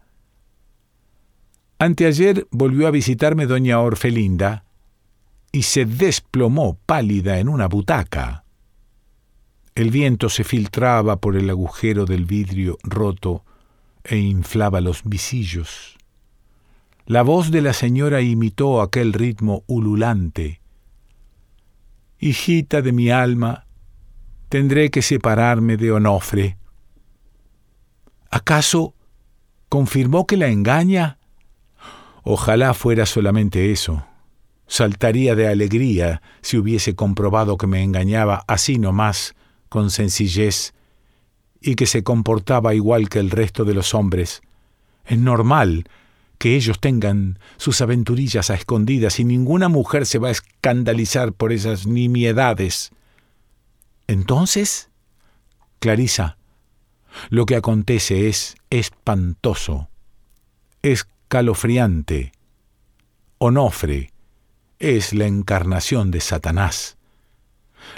Anteayer 1.80 2.46
volvió 2.52 2.86
a 2.86 2.92
visitarme 2.92 3.46
doña 3.46 3.80
Orfelinda 3.80 4.64
y 5.50 5.62
se 5.62 5.84
desplomó 5.84 6.78
pálida 6.86 7.40
en 7.40 7.48
una 7.48 7.66
butaca. 7.66 8.44
El 9.74 9.90
viento 9.90 10.28
se 10.28 10.44
filtraba 10.44 11.16
por 11.16 11.34
el 11.34 11.50
agujero 11.50 12.04
del 12.04 12.24
vidrio 12.24 12.78
roto 12.84 13.44
e 14.04 14.16
inflaba 14.16 14.80
los 14.80 15.02
visillos. 15.02 15.95
La 17.08 17.22
voz 17.22 17.52
de 17.52 17.62
la 17.62 17.72
señora 17.72 18.20
imitó 18.20 18.82
aquel 18.82 19.12
ritmo 19.12 19.62
ululante. 19.68 20.60
Hijita 22.18 22.82
de 22.82 22.90
mi 22.90 23.10
alma, 23.10 23.64
tendré 24.48 24.90
que 24.90 25.02
separarme 25.02 25.76
de 25.76 25.92
Onofre. 25.92 26.58
¿Acaso 28.28 28.92
confirmó 29.68 30.26
que 30.26 30.36
la 30.36 30.48
engaña? 30.48 31.18
Ojalá 32.24 32.74
fuera 32.74 33.06
solamente 33.06 33.70
eso. 33.70 34.04
Saltaría 34.66 35.36
de 35.36 35.46
alegría 35.46 36.22
si 36.42 36.58
hubiese 36.58 36.96
comprobado 36.96 37.56
que 37.56 37.68
me 37.68 37.84
engañaba 37.84 38.42
así 38.48 38.78
nomás, 38.80 39.36
con 39.68 39.92
sencillez, 39.92 40.74
y 41.60 41.76
que 41.76 41.86
se 41.86 42.02
comportaba 42.02 42.74
igual 42.74 43.08
que 43.08 43.20
el 43.20 43.30
resto 43.30 43.64
de 43.64 43.74
los 43.74 43.94
hombres. 43.94 44.42
Es 45.04 45.20
normal 45.20 45.84
que 46.38 46.56
ellos 46.56 46.80
tengan 46.80 47.38
sus 47.56 47.80
aventurillas 47.80 48.50
a 48.50 48.54
escondidas 48.54 49.18
y 49.20 49.24
ninguna 49.24 49.68
mujer 49.68 50.06
se 50.06 50.18
va 50.18 50.28
a 50.28 50.32
escandalizar 50.32 51.32
por 51.32 51.52
esas 51.52 51.86
nimiedades. 51.86 52.90
Entonces, 54.06 54.90
Clarisa, 55.78 56.36
lo 57.30 57.46
que 57.46 57.56
acontece 57.56 58.28
es 58.28 58.56
espantoso. 58.70 59.88
Es 60.82 61.06
calofriante. 61.28 62.32
Onofre 63.38 64.12
es 64.78 65.12
la 65.12 65.26
encarnación 65.26 66.10
de 66.10 66.20
Satanás, 66.20 66.96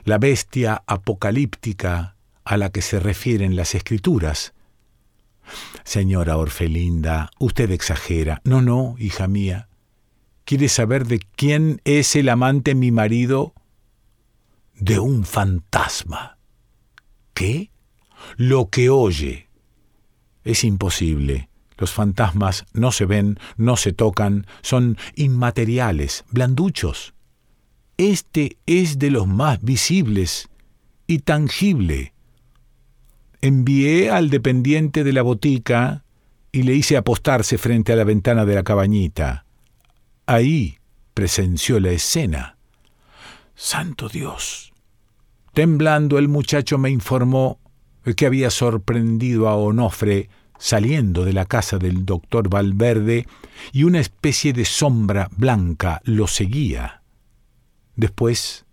la 0.04 0.18
bestia 0.18 0.82
apocalíptica 0.86 2.16
a 2.44 2.56
la 2.56 2.70
que 2.70 2.82
se 2.82 3.00
refieren 3.00 3.56
las 3.56 3.74
escrituras. 3.74 4.54
Señora 5.84 6.36
Orfelinda, 6.36 7.30
usted 7.38 7.70
exagera. 7.70 8.40
No, 8.44 8.62
no, 8.62 8.94
hija 8.98 9.28
mía. 9.28 9.68
¿Quiere 10.44 10.68
saber 10.68 11.06
de 11.06 11.18
quién 11.18 11.80
es 11.84 12.16
el 12.16 12.28
amante 12.28 12.74
mi 12.74 12.90
marido? 12.90 13.54
De 14.74 14.98
un 14.98 15.24
fantasma. 15.24 16.38
¿Qué? 17.34 17.70
Lo 18.36 18.70
que 18.70 18.90
oye. 18.90 19.48
Es 20.44 20.64
imposible. 20.64 21.48
Los 21.76 21.92
fantasmas 21.92 22.64
no 22.72 22.90
se 22.90 23.06
ven, 23.06 23.38
no 23.56 23.76
se 23.76 23.92
tocan, 23.92 24.46
son 24.62 24.98
inmateriales, 25.14 26.24
blanduchos. 26.30 27.14
Este 27.96 28.58
es 28.66 28.98
de 28.98 29.10
los 29.10 29.26
más 29.26 29.62
visibles 29.62 30.48
y 31.06 31.20
tangible. 31.20 32.14
Envié 33.40 34.10
al 34.10 34.30
dependiente 34.30 35.04
de 35.04 35.12
la 35.12 35.22
botica 35.22 36.04
y 36.50 36.62
le 36.62 36.74
hice 36.74 36.96
apostarse 36.96 37.58
frente 37.58 37.92
a 37.92 37.96
la 37.96 38.04
ventana 38.04 38.44
de 38.44 38.54
la 38.54 38.64
cabañita. 38.64 39.44
Ahí 40.26 40.78
presenció 41.14 41.80
la 41.80 41.90
escena. 41.90 42.56
Santo 43.54 44.08
Dios. 44.08 44.72
Temblando 45.52 46.18
el 46.18 46.28
muchacho 46.28 46.78
me 46.78 46.90
informó 46.90 47.58
que 48.16 48.26
había 48.26 48.50
sorprendido 48.50 49.48
a 49.48 49.56
Onofre 49.56 50.28
saliendo 50.58 51.24
de 51.24 51.32
la 51.32 51.44
casa 51.44 51.78
del 51.78 52.04
doctor 52.04 52.48
Valverde 52.48 53.26
y 53.72 53.84
una 53.84 54.00
especie 54.00 54.52
de 54.52 54.64
sombra 54.64 55.28
blanca 55.36 56.00
lo 56.04 56.26
seguía. 56.26 57.02
Después 57.96 58.66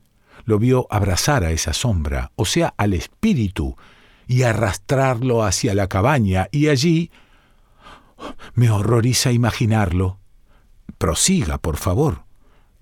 lo 0.45 0.59
vio 0.59 0.87
abrazar 0.89 1.43
a 1.43 1.51
esa 1.51 1.73
sombra, 1.73 2.31
o 2.35 2.45
sea, 2.45 2.73
al 2.77 2.93
espíritu, 2.93 3.75
y 4.27 4.43
arrastrarlo 4.43 5.43
hacia 5.43 5.73
la 5.73 5.87
cabaña, 5.87 6.47
y 6.51 6.67
allí... 6.67 7.11
Me 8.53 8.69
horroriza 8.69 9.31
imaginarlo. 9.31 10.19
Prosiga, 10.97 11.57
por 11.57 11.77
favor. 11.77 12.23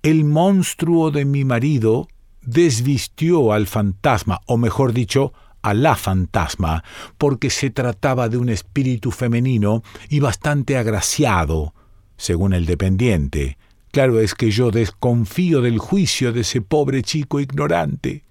El 0.04 0.26
monstruo 0.26 1.12
de 1.12 1.26
mi 1.26 1.44
marido 1.44 2.08
desvistió 2.42 3.54
al 3.54 3.68
fantasma, 3.68 4.42
o 4.46 4.58
mejor 4.58 4.94
dicho, 4.94 5.34
a 5.62 5.74
la 5.74 5.96
fantasma, 5.96 6.84
porque 7.18 7.50
se 7.50 7.70
trataba 7.70 8.30
de 8.30 8.38
un 8.38 8.50
espíritu 8.50 9.12
femenino 9.12 9.82
y 10.10 10.20
bastante 10.20 10.78
agraciado, 10.78 11.74
según 12.18 12.54
el 12.54 12.66
dependiente. 12.66 13.58
Claro 13.92 14.20
es 14.20 14.36
que 14.36 14.52
yo 14.52 14.72
desconfío 14.72 15.62
del 15.62 15.80
juicio 15.80 16.34
de 16.34 16.42
ese 16.42 16.62
pobre 16.62 17.02
chico 17.02 17.40
ignorante. 17.40 18.24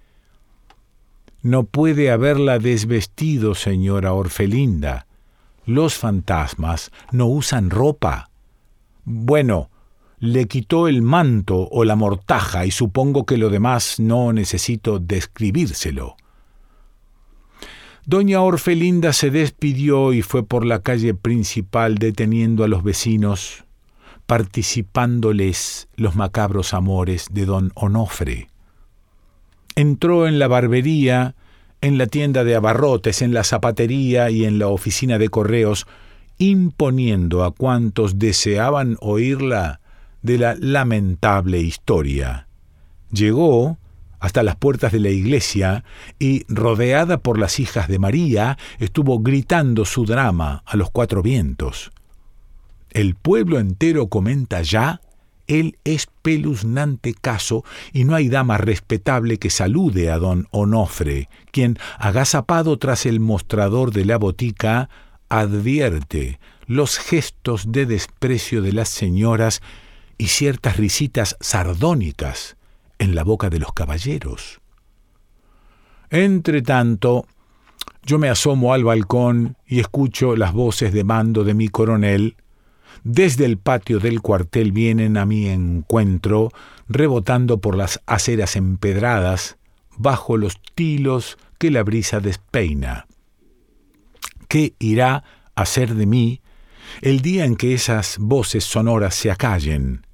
No 1.43 1.65
puede 1.65 2.09
haberla 2.09 2.57
desvestido, 2.57 3.53
señora 3.53 4.13
Orfelinda. 4.13 5.07
Los 5.65 5.95
fantasmas 5.95 6.89
no 7.11 7.27
usan 7.27 7.69
ropa. 7.69 8.29
Bueno, 9.03 9.69
le 10.19 10.47
quitó 10.47 10.87
el 10.87 11.01
manto 11.01 11.67
o 11.69 11.83
la 11.83 11.97
mortaja 11.97 12.65
y 12.65 12.71
supongo 12.71 13.25
que 13.25 13.35
lo 13.35 13.49
demás 13.49 13.99
no 13.99 14.31
necesito 14.31 14.99
describírselo. 14.99 16.15
Doña 18.05 18.39
Orfelinda 18.39 19.11
se 19.11 19.29
despidió 19.29 20.13
y 20.13 20.21
fue 20.21 20.45
por 20.45 20.65
la 20.65 20.81
calle 20.81 21.13
principal 21.13 21.97
deteniendo 21.97 22.63
a 22.63 22.69
los 22.69 22.83
vecinos, 22.83 23.65
participándoles 24.27 25.89
los 25.97 26.15
macabros 26.15 26.73
amores 26.73 27.27
de 27.31 27.45
don 27.45 27.71
Onofre. 27.75 28.47
Entró 29.75 30.27
en 30.27 30.39
la 30.39 30.47
barbería, 30.47 31.35
en 31.81 31.97
la 31.97 32.07
tienda 32.07 32.43
de 32.43 32.55
abarrotes, 32.55 33.21
en 33.21 33.33
la 33.33 33.43
zapatería 33.43 34.29
y 34.29 34.45
en 34.45 34.59
la 34.59 34.67
oficina 34.67 35.17
de 35.17 35.29
correos, 35.29 35.87
imponiendo 36.37 37.43
a 37.43 37.51
cuantos 37.51 38.19
deseaban 38.19 38.97
oírla 39.01 39.79
de 40.21 40.37
la 40.37 40.55
lamentable 40.55 41.59
historia. 41.59 42.47
Llegó, 43.11 43.77
hasta 44.19 44.41
las 44.41 44.55
puertas 44.55 44.93
de 44.93 45.01
la 45.01 45.09
iglesia 45.09 45.83
y, 46.17 46.45
rodeada 46.47 47.17
por 47.17 47.37
las 47.37 47.59
hijas 47.59 47.89
de 47.89 47.99
María, 47.99 48.57
estuvo 48.79 49.19
gritando 49.19 49.83
su 49.83 50.05
drama 50.05 50.63
a 50.65 50.77
los 50.77 50.89
cuatro 50.91 51.21
vientos. 51.21 51.91
El 52.91 53.15
pueblo 53.15 53.59
entero 53.59 54.07
comenta 54.07 54.61
ya 54.61 55.01
el 55.53 55.77
espeluznante 55.83 57.13
caso 57.13 57.63
y 57.91 58.03
no 58.03 58.15
hay 58.15 58.29
dama 58.29 58.57
respetable 58.57 59.37
que 59.37 59.49
salude 59.49 60.11
a 60.11 60.17
don 60.17 60.47
Onofre, 60.51 61.29
quien, 61.51 61.77
agazapado 61.97 62.77
tras 62.77 63.05
el 63.05 63.19
mostrador 63.19 63.91
de 63.91 64.05
la 64.05 64.17
botica, 64.17 64.89
advierte 65.29 66.39
los 66.65 66.97
gestos 66.97 67.71
de 67.71 67.85
desprecio 67.85 68.61
de 68.61 68.73
las 68.73 68.89
señoras 68.89 69.61
y 70.17 70.27
ciertas 70.27 70.77
risitas 70.77 71.35
sardónicas 71.39 72.55
en 72.99 73.15
la 73.15 73.23
boca 73.23 73.49
de 73.49 73.59
los 73.59 73.73
caballeros. 73.73 74.61
Entre 76.09 76.61
tanto, 76.61 77.25
yo 78.03 78.19
me 78.19 78.29
asomo 78.29 78.73
al 78.73 78.83
balcón 78.83 79.57
y 79.65 79.79
escucho 79.79 80.35
las 80.35 80.53
voces 80.53 80.93
de 80.93 81.03
mando 81.03 81.43
de 81.43 81.53
mi 81.53 81.69
coronel. 81.69 82.35
Desde 83.03 83.45
el 83.45 83.57
patio 83.57 83.99
del 83.99 84.21
cuartel 84.21 84.71
vienen 84.71 85.17
a 85.17 85.25
mi 85.25 85.49
encuentro, 85.49 86.51
rebotando 86.87 87.59
por 87.59 87.75
las 87.75 88.01
aceras 88.05 88.55
empedradas, 88.55 89.57
bajo 89.97 90.37
los 90.37 90.61
tilos 90.75 91.37
que 91.57 91.69
la 91.69 91.83
brisa 91.83 92.19
despeina. 92.19 93.07
¿Qué 94.47 94.73
irá 94.79 95.23
a 95.55 95.65
ser 95.65 95.95
de 95.95 96.05
mí 96.05 96.41
el 97.01 97.21
día 97.21 97.45
en 97.45 97.55
que 97.55 97.73
esas 97.73 98.17
voces 98.19 98.63
sonoras 98.63 99.15
se 99.15 99.31
acallen? 99.31 100.05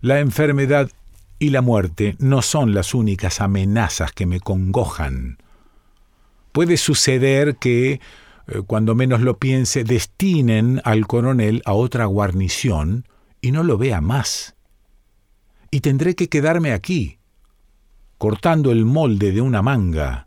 La 0.00 0.20
enfermedad 0.20 0.90
y 1.38 1.50
la 1.50 1.62
muerte 1.62 2.16
no 2.18 2.42
son 2.42 2.74
las 2.74 2.94
únicas 2.94 3.40
amenazas 3.40 4.12
que 4.12 4.26
me 4.26 4.40
congojan. 4.40 5.38
Puede 6.52 6.76
suceder 6.76 7.56
que, 7.56 8.00
eh, 8.46 8.62
cuando 8.66 8.94
menos 8.94 9.20
lo 9.20 9.38
piense, 9.38 9.84
destinen 9.84 10.80
al 10.84 11.06
coronel 11.06 11.62
a 11.64 11.72
otra 11.72 12.06
guarnición 12.06 13.06
y 13.40 13.52
no 13.52 13.62
lo 13.62 13.78
vea 13.78 14.00
más. 14.00 14.54
Y 15.70 15.80
tendré 15.80 16.14
que 16.14 16.28
quedarme 16.28 16.72
aquí, 16.72 17.18
cortando 18.18 18.70
el 18.70 18.84
molde 18.84 19.32
de 19.32 19.40
una 19.40 19.62
manga, 19.62 20.26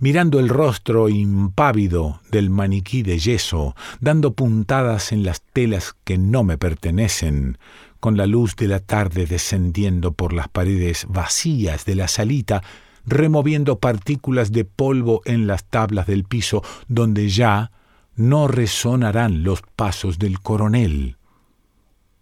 mirando 0.00 0.40
el 0.40 0.48
rostro 0.48 1.08
impávido 1.08 2.20
del 2.30 2.50
maniquí 2.50 3.02
de 3.02 3.18
yeso, 3.18 3.74
dando 4.00 4.34
puntadas 4.34 5.12
en 5.12 5.24
las 5.24 5.42
telas 5.42 5.94
que 6.04 6.18
no 6.18 6.44
me 6.44 6.58
pertenecen, 6.58 7.58
con 8.00 8.16
la 8.16 8.26
luz 8.26 8.56
de 8.56 8.68
la 8.68 8.80
tarde 8.80 9.26
descendiendo 9.26 10.12
por 10.12 10.32
las 10.32 10.48
paredes 10.48 11.06
vacías 11.08 11.84
de 11.84 11.94
la 11.94 12.08
salita, 12.08 12.62
removiendo 13.06 13.78
partículas 13.78 14.52
de 14.52 14.64
polvo 14.64 15.22
en 15.24 15.46
las 15.46 15.64
tablas 15.64 16.06
del 16.06 16.24
piso, 16.24 16.62
donde 16.88 17.28
ya 17.28 17.70
no 18.16 18.48
resonarán 18.48 19.42
los 19.42 19.62
pasos 19.62 20.18
del 20.18 20.40
coronel. 20.40 21.16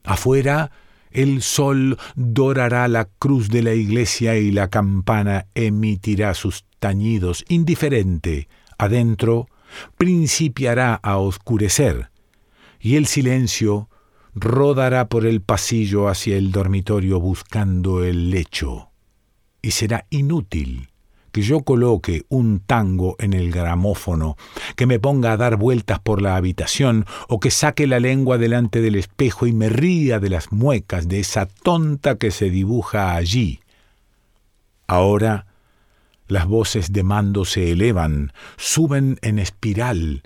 Afuera, 0.04 0.70
el 1.10 1.42
sol 1.42 1.98
dorará 2.14 2.88
la 2.88 3.04
cruz 3.04 3.48
de 3.48 3.62
la 3.62 3.74
iglesia 3.74 4.36
y 4.36 4.50
la 4.50 4.68
campana 4.68 5.46
emitirá 5.54 6.34
sus 6.34 6.64
tañidos 6.78 7.44
indiferente. 7.48 8.48
Adentro, 8.78 9.48
principiará 9.96 10.94
a 10.94 11.18
oscurecer, 11.18 12.10
y 12.80 12.96
el 12.96 13.06
silencio 13.06 13.88
rodará 14.34 15.08
por 15.08 15.26
el 15.26 15.42
pasillo 15.42 16.08
hacia 16.08 16.36
el 16.36 16.50
dormitorio 16.50 17.20
buscando 17.20 18.02
el 18.02 18.30
lecho. 18.30 18.91
Y 19.62 19.70
será 19.70 20.06
inútil 20.10 20.90
que 21.32 21.42
yo 21.42 21.62
coloque 21.62 22.24
un 22.28 22.60
tango 22.60 23.16
en 23.18 23.32
el 23.32 23.50
gramófono, 23.50 24.36
que 24.76 24.86
me 24.86 25.00
ponga 25.00 25.32
a 25.32 25.36
dar 25.38 25.56
vueltas 25.56 25.98
por 25.98 26.20
la 26.20 26.36
habitación 26.36 27.06
o 27.28 27.40
que 27.40 27.50
saque 27.50 27.86
la 27.86 28.00
lengua 28.00 28.36
delante 28.36 28.82
del 28.82 28.96
espejo 28.96 29.46
y 29.46 29.52
me 29.52 29.70
ría 29.70 30.20
de 30.20 30.28
las 30.28 30.52
muecas 30.52 31.08
de 31.08 31.20
esa 31.20 31.46
tonta 31.46 32.16
que 32.16 32.30
se 32.30 32.50
dibuja 32.50 33.16
allí. 33.16 33.60
Ahora 34.86 35.46
las 36.28 36.46
voces 36.46 36.92
de 36.92 37.02
mando 37.02 37.44
se 37.44 37.72
elevan, 37.72 38.32
suben 38.56 39.18
en 39.22 39.38
espiral, 39.38 40.22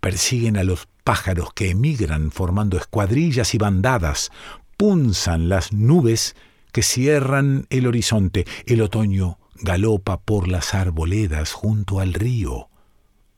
persiguen 0.00 0.56
a 0.56 0.64
los 0.64 0.88
pájaros 1.04 1.52
que 1.54 1.70
emigran 1.70 2.30
formando 2.30 2.76
escuadrillas 2.76 3.54
y 3.54 3.58
bandadas, 3.58 4.30
punzan 4.76 5.48
las 5.48 5.72
nubes 5.72 6.36
que 6.70 6.82
cierran 6.82 7.66
el 7.70 7.86
horizonte. 7.86 8.46
El 8.66 8.82
otoño 8.82 9.38
galopa 9.56 10.20
por 10.20 10.48
las 10.48 10.74
arboledas 10.74 11.52
junto 11.52 12.00
al 12.00 12.14
río. 12.14 12.68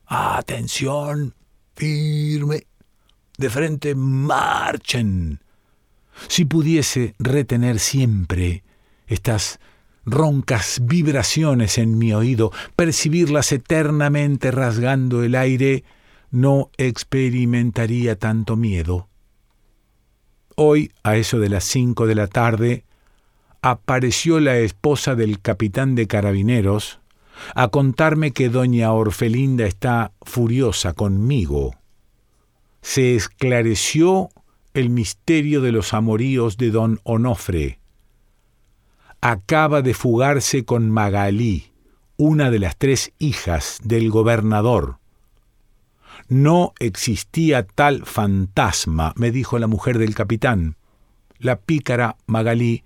Atención, 0.05 1.33
firme, 1.75 2.67
de 3.37 3.49
frente 3.49 3.95
marchen. 3.95 5.41
Si 6.27 6.45
pudiese 6.45 7.15
retener 7.19 7.79
siempre 7.79 8.63
estas 9.07 9.59
roncas 10.05 10.81
vibraciones 10.83 11.77
en 11.77 11.97
mi 11.97 12.13
oído, 12.13 12.51
percibirlas 12.75 13.51
eternamente 13.51 14.51
rasgando 14.51 15.23
el 15.23 15.35
aire, 15.35 15.83
no 16.29 16.71
experimentaría 16.77 18.17
tanto 18.17 18.55
miedo. 18.55 19.07
Hoy, 20.55 20.91
a 21.03 21.15
eso 21.15 21.39
de 21.39 21.49
las 21.49 21.63
cinco 21.63 22.05
de 22.05 22.15
la 22.15 22.27
tarde, 22.27 22.85
apareció 23.63 24.41
la 24.41 24.57
esposa 24.57 25.15
del 25.15 25.39
capitán 25.39 25.95
de 25.95 26.05
carabineros 26.05 26.99
a 27.55 27.69
contarme 27.69 28.31
que 28.31 28.49
doña 28.49 28.91
Orfelinda 28.91 29.65
está 29.65 30.11
furiosa 30.21 30.91
conmigo. 30.93 31.73
Se 32.81 33.15
esclareció 33.15 34.29
el 34.73 34.89
misterio 34.89 35.61
de 35.61 35.71
los 35.71 35.93
amoríos 35.93 36.57
de 36.57 36.71
don 36.71 36.99
Onofre. 37.03 37.79
Acaba 39.21 39.81
de 39.81 39.93
fugarse 39.93 40.65
con 40.65 40.91
Magalí, 40.91 41.71
una 42.17 42.51
de 42.51 42.59
las 42.59 42.75
tres 42.77 43.13
hijas 43.17 43.79
del 43.81 44.09
gobernador. 44.11 44.97
No 46.27 46.73
existía 46.79 47.65
tal 47.65 48.05
fantasma, 48.05 49.13
me 49.15 49.31
dijo 49.31 49.57
la 49.57 49.67
mujer 49.67 49.99
del 49.99 50.15
capitán. 50.15 50.75
La 51.39 51.57
pícara 51.57 52.17
Magalí 52.25 52.83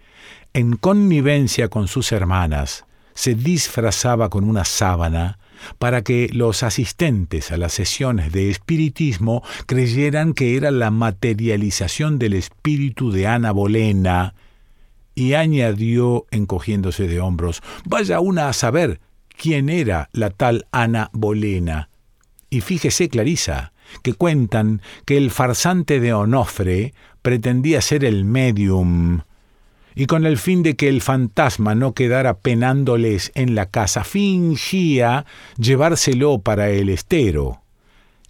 en 0.54 0.76
connivencia 0.76 1.68
con 1.70 1.88
sus 1.88 2.12
hermanas, 2.12 2.86
se 3.14 3.36
disfrazaba 3.36 4.30
con 4.30 4.44
una 4.44 4.64
sábana 4.64 5.40
para 5.80 6.04
que 6.04 6.30
los 6.32 6.64
asistentes 6.64 7.52
a 7.52 7.58
las 7.58 7.74
sesiones 7.74 8.32
de 8.32 8.50
espiritismo 8.50 9.44
creyeran 9.66 10.34
que 10.34 10.56
era 10.56 10.70
la 10.72 10.92
materialización 10.92 12.20
del 12.20 12.34
espíritu 12.34 13.12
de 13.12 13.28
Ana 13.28 13.52
Bolena, 13.52 14.36
y 15.18 15.34
añadió, 15.34 16.28
encogiéndose 16.30 17.08
de 17.08 17.20
hombros, 17.20 17.64
vaya 17.86 18.20
una 18.20 18.50
a 18.50 18.54
saber 18.54 19.00
quién 19.36 19.68
era 19.68 20.10
la 20.14 20.30
tal 20.30 20.68
Ana 20.72 21.10
Bolena. 21.12 21.90
Y 22.52 22.62
fíjese, 22.62 23.10
Clarisa, 23.10 23.74
que 24.04 24.14
cuentan 24.14 24.84
que 25.06 25.18
el 25.18 25.32
farsante 25.32 26.00
de 26.00 26.14
Onofre 26.14 26.94
pretendía 27.24 27.82
ser 27.82 28.06
el 28.06 28.26
medium 28.26 29.22
y 30.00 30.06
con 30.06 30.28
el 30.28 30.38
fin 30.38 30.62
de 30.62 30.76
que 30.76 30.90
el 30.90 31.02
fantasma 31.02 31.74
no 31.74 31.96
quedara 31.96 32.38
penándoles 32.38 33.32
en 33.34 33.56
la 33.56 33.72
casa, 33.72 34.04
fingía 34.04 35.26
llevárselo 35.58 36.38
para 36.38 36.70
el 36.70 36.90
estero. 36.90 37.64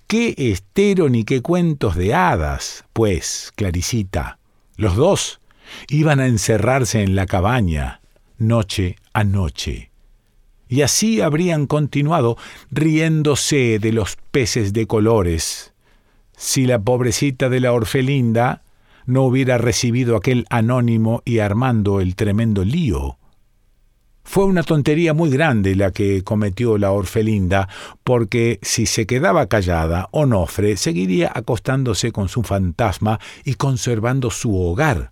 ¿Qué 0.07 0.33
estero 0.37 1.09
ni 1.09 1.25
qué 1.25 1.41
cuentos 1.41 1.97
de 1.97 2.13
hadas? 2.13 2.85
Pues, 2.93 3.51
Claricita, 3.57 4.39
los 4.77 4.95
dos 4.95 5.41
iban 5.89 6.21
a 6.21 6.27
encerrarse 6.27 7.03
en 7.03 7.15
la 7.15 7.25
cabaña, 7.25 7.99
noche 8.37 8.95
a 9.11 9.25
noche. 9.25 9.91
Y 10.69 10.83
así 10.83 11.19
habrían 11.19 11.67
continuado 11.67 12.37
riéndose 12.71 13.77
de 13.79 13.91
los 13.91 14.15
peces 14.31 14.71
de 14.71 14.87
colores, 14.87 15.73
si 16.37 16.65
la 16.65 16.79
pobrecita 16.79 17.49
de 17.49 17.59
la 17.59 17.73
orfelinda 17.73 18.63
no 19.07 19.23
hubiera 19.23 19.57
recibido 19.57 20.15
aquel 20.15 20.45
anónimo 20.51 21.23
y 21.25 21.39
armando 21.39 21.99
el 21.99 22.15
tremendo 22.15 22.63
lío. 22.63 23.17
Fue 24.23 24.43
una 24.43 24.61
tontería 24.61 25.13
muy 25.13 25.29
grande 25.29 25.73
la 25.75 25.91
que 25.91 26.21
cometió 26.21 26.77
la 26.77 26.91
orfelinda, 26.91 27.69
porque 28.03 28.59
si 28.61 28.85
se 28.85 29.07
quedaba 29.07 29.47
callada, 29.47 30.09
Onofre 30.11 30.75
seguiría 30.75 31.31
acostándose 31.33 32.11
con 32.11 32.27
su 32.27 32.43
fantasma 32.43 33.21
y 33.45 33.53
conservando 33.53 34.29
su 34.29 34.53
hogar. 34.61 35.11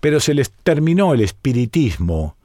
Pero 0.00 0.18
se 0.18 0.32
les 0.32 0.50
terminó 0.50 1.12
el 1.12 1.20
espiritismo, 1.20 2.36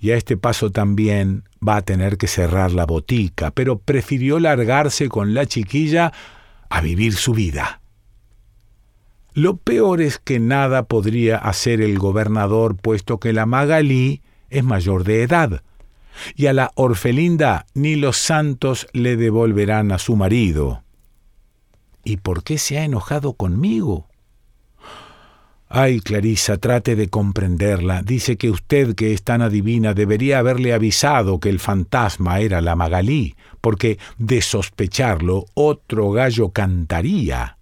y 0.00 0.10
a 0.10 0.16
este 0.16 0.36
paso 0.36 0.72
también 0.72 1.44
va 1.66 1.76
a 1.76 1.82
tener 1.82 2.18
que 2.18 2.26
cerrar 2.26 2.72
la 2.72 2.84
botica, 2.84 3.52
pero 3.52 3.78
prefirió 3.78 4.40
largarse 4.40 5.08
con 5.08 5.34
la 5.34 5.46
chiquilla 5.46 6.12
a 6.68 6.80
vivir 6.80 7.14
su 7.14 7.32
vida. 7.32 7.81
Lo 9.34 9.56
peor 9.56 10.02
es 10.02 10.18
que 10.18 10.38
nada 10.38 10.82
podría 10.82 11.38
hacer 11.38 11.80
el 11.80 11.98
gobernador 11.98 12.76
puesto 12.76 13.18
que 13.18 13.32
la 13.32 13.46
Magalí 13.46 14.20
es 14.50 14.62
mayor 14.62 15.04
de 15.04 15.22
edad, 15.22 15.62
y 16.36 16.46
a 16.46 16.52
la 16.52 16.70
orfelinda 16.74 17.64
ni 17.72 17.96
los 17.96 18.18
santos 18.18 18.86
le 18.92 19.16
devolverán 19.16 19.90
a 19.90 19.98
su 19.98 20.16
marido. 20.16 20.82
¿Y 22.04 22.18
por 22.18 22.44
qué 22.44 22.58
se 22.58 22.78
ha 22.78 22.84
enojado 22.84 23.32
conmigo? 23.32 24.06
Ay, 25.70 26.00
Clarisa, 26.00 26.58
trate 26.58 26.94
de 26.96 27.08
comprenderla. 27.08 28.02
Dice 28.02 28.36
que 28.36 28.50
usted, 28.50 28.94
que 28.94 29.14
es 29.14 29.22
tan 29.22 29.40
adivina, 29.40 29.94
debería 29.94 30.40
haberle 30.40 30.74
avisado 30.74 31.40
que 31.40 31.48
el 31.48 31.60
fantasma 31.60 32.40
era 32.40 32.60
la 32.60 32.76
Magalí, 32.76 33.34
porque 33.62 33.98
de 34.18 34.42
sospecharlo 34.42 35.46
otro 35.54 36.10
gallo 36.10 36.50
cantaría 36.50 37.56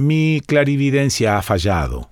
mi 0.00 0.40
clarividencia 0.44 1.38
ha 1.38 1.42
fallado, 1.42 2.10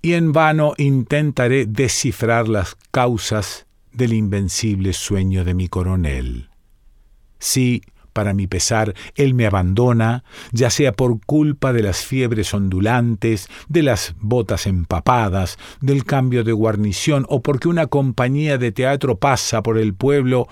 y 0.00 0.14
en 0.14 0.32
vano 0.32 0.74
intentaré 0.78 1.66
descifrar 1.66 2.48
las 2.48 2.76
causas 2.90 3.66
del 3.92 4.12
invencible 4.12 4.92
sueño 4.92 5.44
de 5.44 5.54
mi 5.54 5.68
coronel. 5.68 6.48
Si, 7.38 7.82
para 8.12 8.34
mi 8.34 8.46
pesar, 8.46 8.94
él 9.16 9.34
me 9.34 9.46
abandona, 9.46 10.24
ya 10.52 10.70
sea 10.70 10.92
por 10.92 11.20
culpa 11.24 11.72
de 11.72 11.82
las 11.82 12.04
fiebres 12.04 12.54
ondulantes, 12.54 13.48
de 13.68 13.82
las 13.82 14.14
botas 14.18 14.66
empapadas, 14.66 15.58
del 15.80 16.04
cambio 16.04 16.44
de 16.44 16.52
guarnición, 16.52 17.26
o 17.28 17.42
porque 17.42 17.68
una 17.68 17.86
compañía 17.86 18.58
de 18.58 18.72
teatro 18.72 19.16
pasa 19.18 19.62
por 19.62 19.78
el 19.78 19.94
pueblo, 19.94 20.46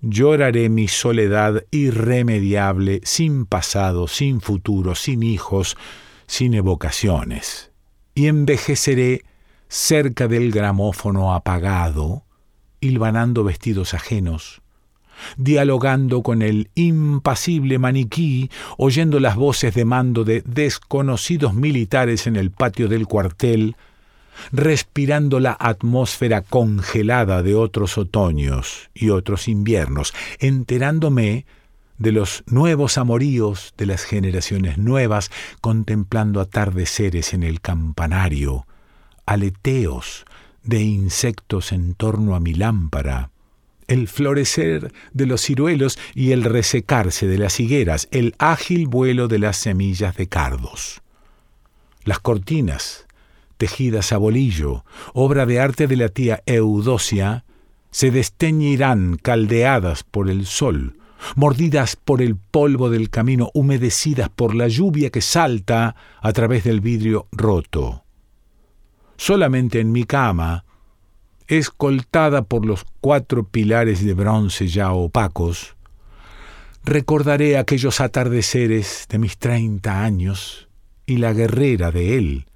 lloraré 0.00 0.68
mi 0.68 0.88
soledad 0.88 1.64
irremediable, 1.70 3.00
sin 3.04 3.46
pasado, 3.46 4.08
sin 4.08 4.40
futuro, 4.40 4.94
sin 4.94 5.22
hijos, 5.22 5.76
sin 6.26 6.54
evocaciones, 6.54 7.70
y 8.14 8.26
envejeceré 8.26 9.22
cerca 9.68 10.28
del 10.28 10.52
gramófono 10.52 11.34
apagado, 11.34 12.24
hilvanando 12.80 13.44
vestidos 13.44 13.94
ajenos, 13.94 14.62
dialogando 15.36 16.22
con 16.22 16.42
el 16.42 16.70
impasible 16.74 17.78
maniquí, 17.78 18.50
oyendo 18.76 19.18
las 19.18 19.36
voces 19.36 19.74
de 19.74 19.84
mando 19.84 20.24
de 20.24 20.42
desconocidos 20.42 21.54
militares 21.54 22.26
en 22.26 22.36
el 22.36 22.50
patio 22.50 22.88
del 22.88 23.06
cuartel, 23.06 23.76
respirando 24.52 25.40
la 25.40 25.56
atmósfera 25.58 26.42
congelada 26.42 27.42
de 27.42 27.54
otros 27.54 27.98
otoños 27.98 28.90
y 28.94 29.10
otros 29.10 29.48
inviernos, 29.48 30.14
enterándome 30.38 31.46
de 31.98 32.12
los 32.12 32.44
nuevos 32.46 32.98
amoríos 32.98 33.74
de 33.76 33.86
las 33.86 34.04
generaciones 34.04 34.78
nuevas, 34.78 35.30
contemplando 35.60 36.40
atardeceres 36.40 37.32
en 37.32 37.42
el 37.42 37.60
campanario, 37.60 38.66
aleteos 39.24 40.24
de 40.62 40.82
insectos 40.82 41.72
en 41.72 41.94
torno 41.94 42.34
a 42.34 42.40
mi 42.40 42.54
lámpara, 42.54 43.30
el 43.88 44.08
florecer 44.08 44.92
de 45.12 45.26
los 45.26 45.42
ciruelos 45.42 45.98
y 46.14 46.32
el 46.32 46.42
resecarse 46.42 47.26
de 47.26 47.38
las 47.38 47.60
higueras, 47.60 48.08
el 48.10 48.34
ágil 48.38 48.88
vuelo 48.88 49.28
de 49.28 49.38
las 49.38 49.56
semillas 49.56 50.16
de 50.16 50.28
cardos. 50.28 51.02
Las 52.04 52.18
cortinas, 52.18 53.05
tejidas 53.56 54.12
a 54.12 54.18
bolillo, 54.18 54.84
obra 55.12 55.46
de 55.46 55.60
arte 55.60 55.86
de 55.86 55.96
la 55.96 56.08
tía 56.08 56.42
Eudosia, 56.46 57.44
se 57.90 58.10
desteñirán 58.10 59.16
caldeadas 59.16 60.02
por 60.02 60.28
el 60.28 60.46
sol, 60.46 60.98
mordidas 61.34 61.96
por 61.96 62.20
el 62.22 62.36
polvo 62.36 62.90
del 62.90 63.10
camino, 63.10 63.50
humedecidas 63.54 64.28
por 64.28 64.54
la 64.54 64.68
lluvia 64.68 65.10
que 65.10 65.22
salta 65.22 65.96
a 66.20 66.32
través 66.32 66.64
del 66.64 66.80
vidrio 66.80 67.26
roto. 67.32 68.04
Solamente 69.16 69.80
en 69.80 69.92
mi 69.92 70.04
cama, 70.04 70.64
escoltada 71.46 72.42
por 72.42 72.66
los 72.66 72.84
cuatro 73.00 73.44
pilares 73.48 74.04
de 74.04 74.14
bronce 74.14 74.68
ya 74.68 74.92
opacos, 74.92 75.74
recordaré 76.84 77.56
aquellos 77.56 78.00
atardeceres 78.00 79.06
de 79.08 79.18
mis 79.18 79.38
treinta 79.38 80.04
años 80.04 80.68
y 81.06 81.16
la 81.16 81.32
guerrera 81.32 81.90
de 81.90 82.18
él, 82.18 82.46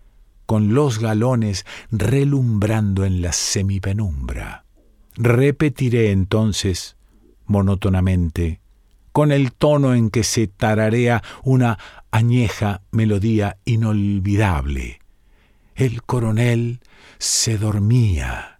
con 0.50 0.74
los 0.74 0.98
galones 0.98 1.64
relumbrando 1.92 3.04
en 3.04 3.22
la 3.22 3.32
semipenumbra. 3.32 4.64
Repetiré 5.14 6.10
entonces, 6.10 6.96
monótonamente, 7.46 8.60
con 9.12 9.30
el 9.30 9.52
tono 9.52 9.94
en 9.94 10.10
que 10.10 10.24
se 10.24 10.48
tararea 10.48 11.22
una 11.44 11.78
añeja 12.10 12.82
melodía 12.90 13.58
inolvidable. 13.64 14.98
El 15.76 16.02
coronel 16.02 16.80
se 17.18 17.56
dormía, 17.56 18.58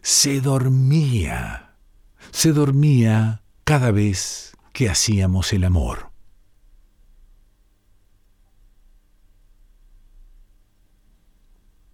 se 0.00 0.40
dormía, 0.40 1.74
se 2.30 2.54
dormía 2.54 3.42
cada 3.64 3.90
vez 3.90 4.56
que 4.72 4.88
hacíamos 4.88 5.52
el 5.52 5.64
amor. 5.64 6.07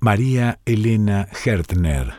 María 0.04 0.60
Elena 0.66 1.26
Hertner 1.46 2.12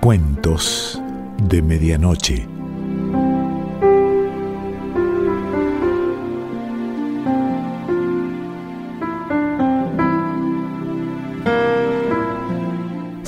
Cuentos 0.00 1.02
de 1.48 1.62
Medianoche. 1.62 2.55